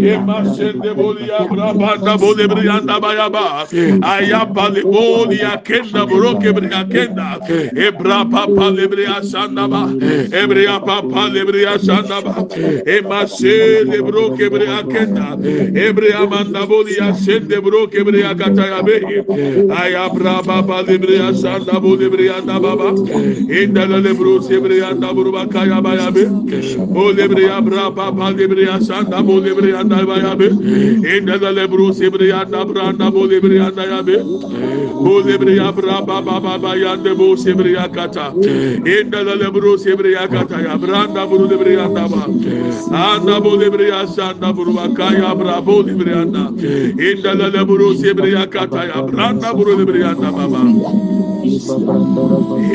Ema 0.03 0.45
sendeboli 0.55 1.29
abrabanda 1.31 2.17
bolebre 2.19 2.69
andaba 2.69 3.15
yaba. 3.15 3.67
Ayabale 4.03 4.83
boli 4.83 5.39
akenda 5.39 6.07
borokebre 6.07 6.69
akenda. 6.71 7.39
Ebrapapa 7.75 8.71
lebre 8.75 9.07
sandaba 9.49 9.89
ebria 10.33 10.81
papa 10.81 11.29
lebria 11.31 11.79
sandaba 11.79 12.47
e 12.87 13.01
masse 13.01 13.85
lebro 13.85 14.37
kebria 14.37 14.83
kenda 14.83 15.37
ebria 15.75 16.27
mandaboli 16.27 16.99
asen 17.01 17.49
debro 17.49 17.87
kebria 17.89 18.35
katayabe 18.35 18.97
ay 19.71 19.95
abra 19.95 20.43
baba 20.43 20.83
lebria 20.83 21.33
sandabo 21.35 21.97
lebria 21.97 22.41
baba 22.45 22.93
inda 23.49 23.87
lebro 23.87 24.41
sebria 24.41 24.95
daburu 24.95 25.33
bakaya 25.33 25.81
bayabe 25.83 26.25
o 26.95 27.13
lebria 27.13 27.61
bra 27.65 27.91
papa 27.91 28.31
lebria 28.33 28.81
sandabo 28.81 29.41
lebria 29.41 29.85
bayabe 29.85 30.49
inda 31.15 31.53
lebro 31.53 31.93
sebria 31.93 32.45
dabra 32.45 32.93
dabo 32.93 33.27
lebria 33.27 33.71
dayabe 33.71 34.17
o 34.21 35.21
lebria 35.23 35.73
bra 35.75 36.01
baba 36.03 36.41
baba 36.41 36.77
yande 36.77 37.15
bo 37.17 37.37
sebria 37.37 37.89
kata 37.89 38.33
inda 38.85 39.38
lebro 39.39 39.77
sebre 39.79 40.13
ya 40.13 40.29
kata 40.29 40.61
ya 40.61 40.77
branda 40.79 41.27
buru 41.27 41.47
lebre 41.49 41.73
ya 41.75 41.89
ndaba 41.89 42.23
anda 42.93 43.41
bu 43.41 43.57
lebre 43.57 43.89
ya 43.89 44.07
sanda 44.07 44.53
buru 44.53 44.73
bakaya 44.73 45.35
brabo 45.35 45.83
lebre 45.83 46.11
ya 46.13 46.25
nda 46.25 46.45
inda 47.09 47.35
la 47.35 47.49
lebro 47.49 47.95
sebre 47.95 48.31
ya 48.33 48.47
kata 48.47 48.85
ya 48.91 49.03
branda 49.03 49.55
buru 49.55 49.79
lebre 49.79 50.01
ya 50.01 50.13
nda 50.15 50.31
baba 50.33 50.61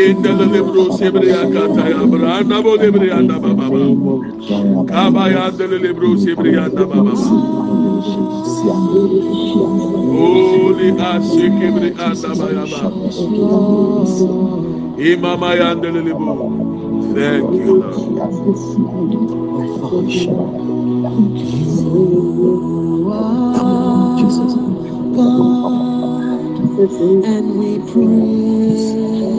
inda 0.07 0.31
la 0.39 0.45
lebro 0.55 0.83
sebre 0.97 1.27
ya 1.27 1.43
kata 1.55 1.83
ya 1.89 2.01
branda 2.07 2.57
bu 2.63 2.71
lebre 2.81 3.07
ya 3.07 3.19
nda 3.21 3.39
baba 3.39 3.67
kaba 4.87 5.23
ya 5.29 5.45
lebro 5.85 6.17
sebre 6.17 6.51
ya 6.53 6.67
nda 6.67 6.85
baba 6.85 7.13
Holy 10.13 10.91
Ashikibre 10.99 11.89
Adabayaba. 11.99 12.81
Imama 14.97 15.55
Yandelebo. 15.55 16.29
Thank 17.13 17.51
you, 17.59 17.83
God, 25.15 26.61
and 27.25 27.47
we 27.59 27.79
pray. 27.91 29.33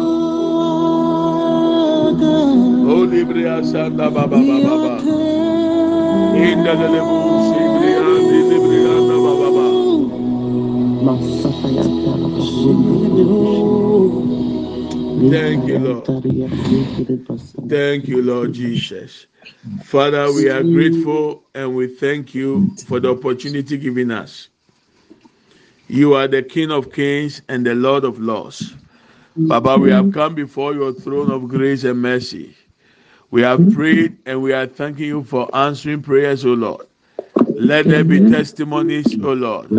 Oh, 2.72 3.06
Libria 3.06 3.62
Sanda 3.62 4.12
Baba 4.12 4.28
Baba 4.38 4.60
are 4.62 4.62
Baba. 4.62 5.02
In 6.36 6.64
the 6.64 6.70
Lebu 6.70 7.18
Sibria 7.48 8.02
and 8.16 8.26
the 8.30 8.40
Librianda 8.50 9.16
Baba 9.24 9.50
Baba. 9.52 9.66
Thank 15.30 15.66
you, 15.68 15.78
Lord. 15.78 16.06
Thank 17.68 18.08
you, 18.08 18.22
Lord 18.22 18.52
Jesus. 18.54 19.26
Father, 19.84 20.32
we 20.32 20.48
are 20.50 20.62
grateful 20.64 21.44
and 21.54 21.74
we 21.76 21.88
thank 21.88 22.34
you 22.34 22.74
for 22.86 23.00
the 23.00 23.10
opportunity 23.10 23.76
given 23.78 24.10
us. 24.10 24.48
You 25.90 26.14
are 26.14 26.28
the 26.28 26.44
King 26.44 26.70
of 26.70 26.92
Kings 26.92 27.42
and 27.48 27.66
the 27.66 27.74
Lord 27.74 28.04
of 28.04 28.20
Lords. 28.20 28.74
Baba, 29.36 29.76
we 29.76 29.90
have 29.90 30.12
come 30.12 30.36
before 30.36 30.72
your 30.72 30.92
throne 30.92 31.32
of 31.32 31.48
grace 31.48 31.82
and 31.82 32.00
mercy. 32.00 32.56
We 33.32 33.42
have 33.42 33.72
prayed 33.72 34.16
and 34.24 34.40
we 34.40 34.52
are 34.52 34.68
thanking 34.68 35.06
you 35.06 35.24
for 35.24 35.52
answering 35.52 36.02
prayers, 36.02 36.44
O 36.44 36.52
Lord. 36.52 36.86
Let 37.60 37.88
there 37.88 38.04
be 38.04 38.20
testimonies, 38.22 39.18
O 39.22 39.34
Lord. 39.34 39.70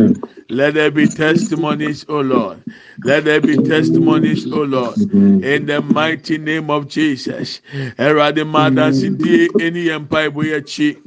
Let 0.49 0.75
there 0.75 0.91
be 0.91 1.07
testimonies, 1.09 2.05
O 2.09 2.21
Lord. 2.21 2.63
Let 3.03 3.25
there 3.25 3.41
be 3.41 3.57
testimonies, 3.57 4.47
O 4.51 4.61
Lord. 4.63 4.99
In 5.41 5.65
the 5.65 5.81
mighty 5.81 6.37
name 6.37 6.69
of 6.71 6.87
Jesus. 6.87 7.61
Erade 7.97 8.45
madansi 8.45 9.09
die 9.17 9.49
eni 9.59 9.85
yempa 9.87 10.25
ebo 10.27 10.43
yechi. 10.43 10.97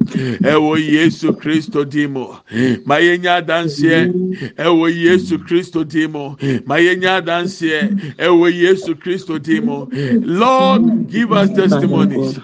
Ewo 0.43 0.77
Yesu 0.77 1.33
Kristo 1.33 1.85
dimo. 1.85 2.41
Mayenya 2.85 3.41
dansie. 3.45 4.11
Ewo 4.57 4.89
Yesu 4.89 5.39
Kristo 5.39 5.85
dimo. 5.85 6.37
Mayenya 6.65 7.21
dansie. 7.25 7.93
Ewo 8.19 8.49
Yesu 8.51 8.95
Kristo 8.95 9.39
dimo. 9.39 9.89
Lord, 10.23 11.07
give 11.07 11.31
us 11.33 11.51
testimonies. 11.51 12.39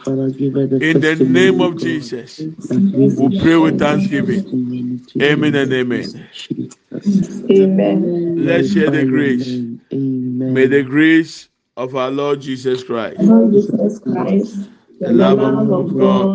In 0.79 1.01
the 1.01 1.15
name 1.17 1.61
of 1.61 1.77
Jesus. 1.77 2.47
We 3.17 3.29
pray 3.31 3.57
with 3.57 3.79
thanksgiving. 3.79 4.20
Amen 5.21 5.55
and 5.55 5.73
amen. 5.73 6.29
Amen. 7.51 8.13
Let's 8.37 8.69
share 8.69 8.89
the 8.89 9.05
grace. 9.05 9.61
Amen. 9.93 10.53
May 10.53 10.67
the 10.67 10.83
grace 10.83 11.49
of 11.77 11.95
our 11.95 12.11
Lord 12.11 12.41
Jesus 12.41 12.83
Christ, 12.83 13.19
Lord 13.19 13.51
Jesus 13.53 13.99
Christ, 13.99 14.69
the 15.05 15.13
love 15.13 15.41
of 15.41 15.97
God, 15.97 16.33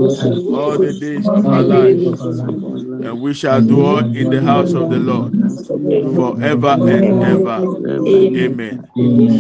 all 0.47 0.77
the 0.79 0.93
days 0.93 1.29
of 1.29 1.45
our 1.45 1.63
the 1.63 1.63
lives, 1.63 2.05
and 3.05 3.21
we 3.21 3.33
shall 3.33 3.61
dwell 3.61 3.99
in 3.99 4.29
the 4.31 4.41
house 4.41 4.73
of 4.73 4.89
the 4.89 4.99
Lord 4.99 5.35
forever 6.15 6.79
and 6.87 7.13
ever. 7.23 7.67
Amen. 8.35 8.89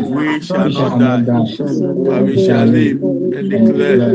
We 0.03 0.41
shall 0.41 0.69
not 0.69 0.97
die, 0.99 1.29
but 2.05 2.25
we 2.25 2.37
shall 2.37 2.65
live 2.65 3.03
and 3.31 3.49
declare 3.49 4.07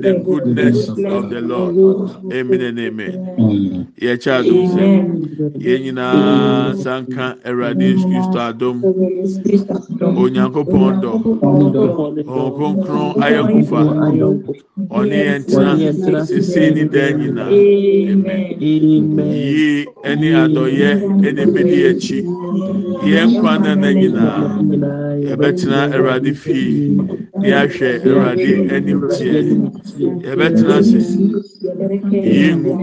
the 0.00 0.14
goodness 0.14 0.90
of 1.08 1.30
the 1.30 1.42
Lord. 1.42 1.76
Amen 2.32 2.62
and 2.62 2.80
amen. 2.80 3.14
Yɛkyɛ 4.00 4.32
adom 4.42 4.64
sɛ 4.66 4.86
yɛn 5.58 5.82
nyinaa 5.84 6.76
sanka 6.76 7.38
Awurade 7.44 7.96
Kristo 8.10 8.38
adom, 8.50 8.78
Onyankopɔn 10.14 11.00
dɔ, 11.02 11.14
Ɔhɔn 12.26 12.80
Kronkron 12.84 13.16
ayɔnkofa, 13.24 13.82
ɔne 14.90 15.16
yɛn 15.26 15.46
tena 15.48 15.80
sesei 16.20 16.72
ne 16.74 16.84
daa 16.84 17.12
nyinaa. 17.12 17.66
Amen. 18.10 18.95
Amen. 18.96 19.28
Yie 19.28 19.86
ɛne 20.10 20.28
adɔyɛ 20.44 20.90
ɛna 21.26 21.42
ebedi 21.46 21.80
akyi. 21.90 22.20
Yɛn 23.10 23.26
nkwa 23.30 23.52
na 23.62 23.74
na 23.76 23.88
nyinaa. 23.92 24.44
Yɛbɛtena 25.28 25.78
Awurade 25.94 26.32
fie. 26.36 26.80
Ne 27.40 27.50
ahwɛ 27.52 27.88
Awurade 28.08 28.52
anim 28.74 29.00
teɛ. 29.12 29.42
Yɛbɛtena 30.24 30.74
ase. 30.80 31.00
Yɛngu. 32.24 32.74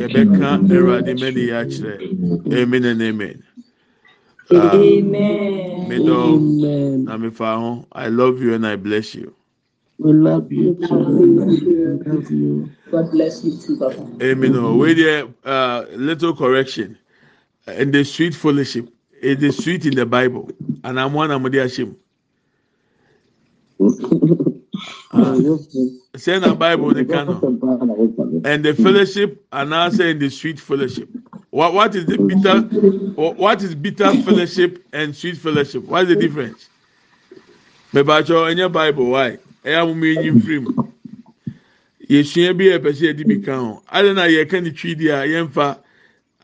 Yɛbɛka 0.00 0.48
Awurade 0.70 1.12
mɛni 1.20 1.42
yɛ 1.50 1.56
akyerɛ. 1.62 1.96
Amen 2.52 2.84
and 2.84 3.02
amen. 3.02 3.42
Ah, 4.52 4.74
Amen. 4.78 5.88
Medɔ 5.88 6.36
Amen. 6.36 7.04
na 7.06 7.18
mefa 7.18 7.56
ho. 7.58 7.86
I 7.92 8.08
love 8.08 8.40
you 8.42 8.54
and 8.54 8.66
I 8.66 8.76
bless 8.76 9.14
you. 9.14 9.34
We 9.98 10.12
love 10.12 10.52
you 10.52 10.74
too. 10.76 10.96
We 10.98 11.26
love 11.26 12.30
you. 12.30 12.75
God 12.90 13.10
bless 13.10 13.44
you 13.44 13.56
too, 13.58 13.78
Papa. 13.78 14.06
Amen. 14.22 14.78
Wait 14.78 14.94
there, 14.94 15.26
uh, 15.44 15.84
little 15.90 16.34
correction. 16.36 16.96
In 17.66 17.90
the 17.90 18.04
sweet 18.04 18.34
fellowship, 18.34 18.88
it 19.20 19.42
is 19.42 19.56
the 19.56 19.62
sweet 19.62 19.86
in 19.86 19.96
the 19.96 20.06
Bible, 20.06 20.50
and 20.84 21.00
I'm 21.00 21.12
one 21.12 21.30
Amadi 21.30 21.58
Hashim. 21.58 21.96
Say 26.16 26.36
in 26.36 26.42
the 26.42 26.54
Bible, 26.54 26.94
the 26.94 27.04
canon, 27.04 27.44
and 28.44 28.64
the 28.64 28.74
fellowship, 28.74 29.44
and 29.52 29.74
I 29.74 29.88
say 29.90 30.10
in 30.10 30.18
the 30.18 30.30
sweet 30.30 30.58
fellowship. 30.60 31.08
What 31.50 31.74
what 31.74 31.94
is 31.94 32.06
the 32.06 32.18
bitter? 32.18 32.62
What 33.14 33.62
is 33.62 33.74
bitter 33.74 34.14
fellowship 34.14 34.84
and 34.92 35.14
sweet 35.14 35.36
fellowship? 35.38 35.84
What 35.84 36.02
is 36.02 36.08
the 36.08 36.16
difference? 36.16 36.68
Mebacho 37.92 38.50
in 38.50 38.58
your 38.58 38.68
Bible, 38.68 39.06
why? 39.06 39.38
I 39.64 39.70
am 39.70 39.98
meaning 39.98 40.40
free. 40.40 40.64
Yesua 42.08 42.56
bi 42.56 42.68
a 42.72 42.78
ɛpɛ 42.78 42.90
sɛ 42.94 43.04
yɛde 43.12 43.26
bi 43.26 43.36
ka 43.42 43.58
ho. 43.58 43.82
Ade 43.90 44.14
na 44.14 44.24
yɛka 44.26 44.62
ne 44.62 44.70
twi 44.72 44.94
di 44.94 45.08
a 45.08 45.24
yɛmfa 45.26 45.78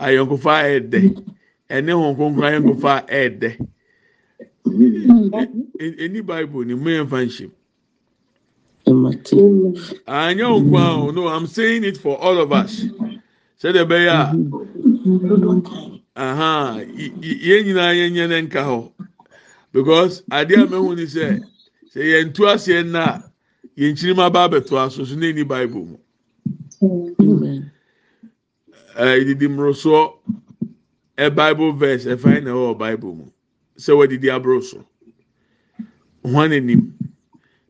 ayɔnkofa 0.01 0.53
a 0.53 0.65
ɛɛdɛ 0.81 1.01
ɛne 1.71 1.93
wɔn 1.93 2.17
kronkron 2.17 2.49
ayɔnkofa 2.51 2.91
a 2.99 3.03
ɛɛdɛ. 3.07 3.69
E- 5.81 5.97
Eni 6.07 6.21
Bible 6.27 6.65
ni 6.65 6.75
mu 6.75 6.91
yɛmfa 6.91 7.27
nhyɛm. 7.27 7.51
Amati. 8.87 9.37
Anya 10.07 10.45
nkwa 10.47 10.99
o 11.07 11.11
no 11.13 11.29
I'm 11.29 11.47
saying 11.47 11.85
it 11.85 11.97
for 11.99 12.19
all 12.19 12.39
of 12.41 12.53
us. 12.53 12.87
Sɛdeɛ 13.63 13.87
ɛbɛyɛ 13.87 14.11
a 14.11 14.39
yɛn 17.47 17.65
nyinaa 17.65 17.93
yɛn 17.95 18.13
nyɛ 18.13 18.29
ne 18.29 18.43
nka 18.43 18.63
hɔ 18.65 18.93
because 19.73 20.23
adeɛ 20.31 20.65
a 20.65 20.67
mehu 20.69 20.97
ni 20.97 21.05
sɛ 21.05 21.41
sɛ 21.95 22.01
yɛn 22.03 22.35
tu 22.35 22.43
aseɛ 22.45 22.85
na 22.91 23.23
yɛn 23.77 23.97
kyiri 23.97 24.15
ma 24.17 24.31
ba 24.31 24.45
abɛto 24.49 24.77
aso 24.79 25.05
so 25.05 25.15
na 25.17 25.27
eni 25.27 25.45
Bible 25.47 25.85
mu. 25.85 25.97
Ɛɛ 28.97 29.25
didi 29.25 29.47
mmorosoɔ 29.49 30.13
ɛ 31.19 31.35
Bible 31.35 31.73
verse 31.73 32.05
ɛfan 32.05 32.45
na 32.45 32.51
ɛwɔ 32.53 32.79
Bible 32.79 33.15
mu. 33.15 33.25
Sɛ 33.79 33.93
wɔdidi 33.97 34.29
aboro 34.29 34.63
so. 34.63 34.85
Hwan 36.23 36.51
n'anim. 36.51 36.93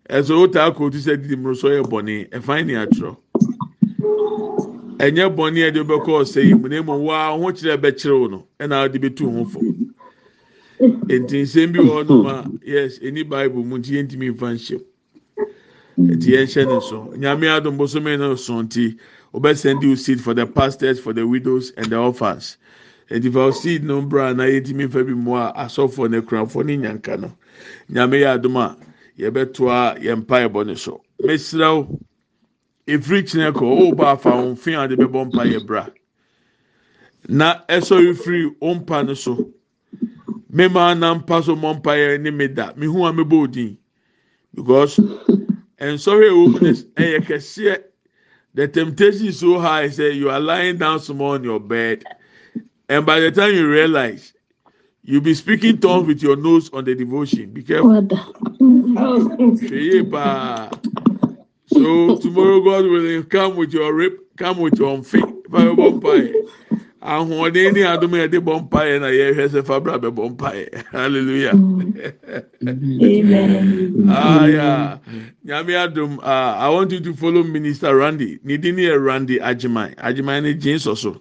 Ɛsɛ 0.09 0.35
wota 0.37 0.67
akootu 0.71 0.99
sɛ 0.99 1.21
didi 1.23 1.37
mmorosoɔ 1.37 1.81
yɛ 1.81 1.83
bɔnne 1.89 2.31
ɛfan 2.31 2.67
ne 2.67 2.75
atwerɛ. 2.75 3.17
ɛnyɛ 4.99 5.35
bɔnne 5.37 5.63
a 5.63 5.71
ɛde 5.71 5.83
bɛkɔ 5.87 6.11
ɔsɛ 6.23 6.45
yi 6.45 6.55
mu 6.55 6.69
na 6.69 6.77
emu 6.79 6.97
waa 6.99 7.37
ho 7.37 7.53
kyerɛ 7.53 7.77
bɛkyerɛw 7.81 8.31
no 8.31 8.47
ɛna 8.59 8.89
ɔde 8.89 8.99
bɛtu 8.99 9.33
ho 9.33 9.45
fo. 9.45 9.61
Nti 11.07 11.43
nsɛm 11.43 11.73
bi 11.73 11.79
wɔ 11.79 12.05
hɔnom 12.05 12.27
a 12.27 12.51
yes 12.67 12.99
ɛni 12.99 13.29
bible 13.29 13.63
mu 13.63 13.79
nti 13.79 13.93
yɛntumi 13.95 14.35
nfa 14.35 14.55
nhyɛm 14.55 14.83
nti 15.99 16.33
yɛnhyɛ 16.33 16.67
ne 16.67 16.81
so 16.81 17.13
nyame 17.17 17.47
adom 17.49 17.77
bosome 17.77 18.19
no 18.19 18.35
so 18.35 18.63
nti 18.63 18.97
ɔbɛsɛn 19.35 19.83
you 19.83 19.97
seed 19.97 20.21
for 20.21 20.35
the 20.35 20.47
pastors 20.47 20.99
for 21.01 21.13
the 21.13 21.27
widows 21.27 21.73
and 21.77 21.87
the 21.87 21.97
orphans. 21.97 22.57
Nti 23.11 23.33
fa 23.33 23.53
seed 23.53 23.85
no 23.85 24.01
bra 24.03 24.33
na 24.33 24.45
yɛntumi 24.45 24.89
nfa 24.89 25.07
bi 25.07 25.13
mu 25.15 25.35
a 25.35 25.53
asɔfoɔ 25.57 26.11
ne 26.11 26.21
kuranfoɔ 26.21 26.65
ne 26.65 26.77
nyanka 26.79 27.21
no. 27.21 27.33
Nyame 27.91 28.21
yɛ 28.21 28.39
adom 28.39 28.57
a 28.57 28.77
yɛbɛtoa 29.19 30.01
yɛn 30.03 30.25
mpa 30.25 30.49
ɛbɔ 30.49 30.67
ne 30.67 30.75
so. 30.75 31.01
Mesrɛw 31.23 32.01
efiri 32.87 33.23
kyerɛ 33.23 33.53
kɔ 33.53 33.93
ɔba 33.93 34.13
afa 34.13 34.31
wɔn 34.31 34.59
fi 34.59 34.75
a 34.75 34.89
de 34.89 34.97
bɛbɔ 34.97 35.27
mpa 35.33 35.45
yɛ 35.45 35.67
bra. 35.67 35.87
Na 37.29 37.61
ɛsɔre 37.69 38.17
firi 38.17 38.51
ɔmpa 38.61 39.07
no 39.07 39.15
so. 39.15 39.51
Mema 40.51 40.95
na 40.99 41.15
mpa 41.15 41.43
so 41.43 41.55
mɔ 41.57 41.81
mpa 41.83 41.93
yɛ 41.97 42.21
ne 42.21 42.31
me 42.31 42.49
da. 42.49 42.73
Mehu 42.73 43.07
a 43.09 43.13
mebɔ 43.13 43.43
odin 43.45 43.79
because 44.55 45.01
nsɔre 45.87 46.27
a 46.29 46.31
ɛwɔ 46.31 46.53
mu 46.53 46.61
no 46.61 46.73
ɛyɛ 46.97 47.21
kɛseɛ 47.27 47.83
the 48.55 48.69
temptation 48.69 49.27
is 49.27 49.39
so 49.41 49.59
high 49.59 49.89
say 49.89 50.13
you 50.13 50.29
are 50.31 50.41
lying 50.41 50.77
down 50.77 51.01
small 51.01 51.33
on 51.33 51.45
your 51.45 51.61
bed 51.61 52.05
and 52.89 53.07
by 53.07 53.21
the 53.21 53.31
time 53.31 53.55
you 53.55 53.69
realize 53.69 54.33
you'll 55.03 55.21
be 55.21 55.35
speaking 55.35 55.79
tongues 55.79 56.07
with 56.07 56.23
your 56.23 56.37
nose 56.37 56.71
on 56.73 56.85
the 56.85 56.95
devotion 56.95 57.51
be 57.51 57.63
careful. 57.63 58.03
Hwɛ 58.61 59.71
yie 59.71 60.03
paa. 60.11 60.71
So 61.73 62.17
tomorrow, 62.19 62.61
God 62.61 62.85
will 62.85 63.23
come 63.25 63.57
with 63.57 63.73
your 63.73 63.95
rip, 63.95 64.37
come 64.37 64.59
with 64.59 64.79
your 64.79 64.95
unfit. 64.95 65.25
If 65.25 65.55
I 65.55 65.65
bɔ 65.65 66.01
mpaeɛ, 66.01 66.33
ahoɔden 67.03 67.75
ne 67.75 67.81
adum 67.83 68.13
yɛ 68.13 68.31
de 68.31 68.39
bɔ 68.41 68.69
mpaeɛ 68.69 69.01
na 69.01 69.07
yɛhwɛ 69.09 69.49
sɛ 69.51 69.65
fabra 69.65 69.99
bɛ 69.99 70.11
bɔ 70.15 70.37
mpaeɛ. 70.37 70.85
Hallelujah. 70.93 71.53
Amen. 72.67 74.07
Ah 74.09 74.47
yeah. 74.47 74.99
Nyame 75.45 75.73
adum. 75.75 76.19
Uh, 76.19 76.57
I 76.59 76.69
want 76.69 76.93
you 76.93 77.01
to 77.01 77.15
follow 77.15 77.43
Minister 77.43 77.95
Randy. 77.97 78.39
Ne 78.45 78.57
din 78.57 78.77
yɛ 78.77 79.03
Randy 79.05 79.39
Ajiman. 79.39 79.95
Ajiman 79.97 80.43
ne 80.45 80.55
gyin 80.55 80.77
sɔ 80.77 80.97
so. 80.97 81.21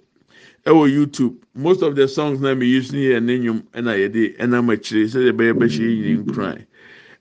Ɛwɔ 0.65 0.91
YouTube. 0.94 1.36
Most 1.56 1.82
of 1.82 1.96
the 1.96 2.08
songs 2.08 2.39
na 2.39 2.54
mi 2.54 2.67
use 2.67 2.91
ne 2.91 3.00
yɛ 3.10 3.24
ne 3.24 3.39
nnwom 3.39 3.63
ɛna 3.74 3.98
yɛde 3.98 4.38
ɛnam 4.38 4.72
akyire 4.72 5.06
sɛ 5.06 5.32
yɛbɛyɛ 5.32 5.54
bɛhyɛ 5.58 5.80
yi 5.80 6.02
nyina 6.02 6.24
nkran. 6.26 6.65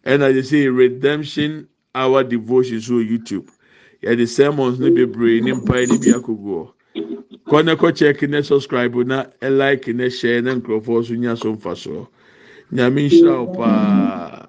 ɛna 0.07 0.33
de 0.33 0.42
say 0.42 0.68
redemption 0.68 1.68
hour 1.94 2.25
devotion 2.25 2.81
so 2.81 2.94
wɔ 2.94 3.09
youtube 3.11 3.49
yɛde 4.03 4.27
sermons 4.29 4.79
ne 4.79 4.90
bebree 4.90 5.40
ne 5.42 5.53
mpae 5.53 5.87
ne 5.88 5.99
bi 5.99 6.12
akogu 6.16 6.49
hɔ 6.57 6.73
kɔ 7.51 7.64
ne 7.66 7.74
kɔ 7.76 7.96
check 7.96 8.22
ne 8.30 8.42
subscribe 8.42 8.96
na 9.07 9.26
like 9.42 9.88
ne 9.88 10.11
share 10.11 10.42
ne 10.42 10.55
nkurɔfoɔ 10.57 11.07
so 11.07 11.14
nya 11.14 11.36
so 11.38 11.55
mfa 11.57 11.72
soɔ 11.76 12.09
nyame 12.72 13.09
nhyira 13.09 13.40
wo 13.40 13.48
paa. 13.48 14.46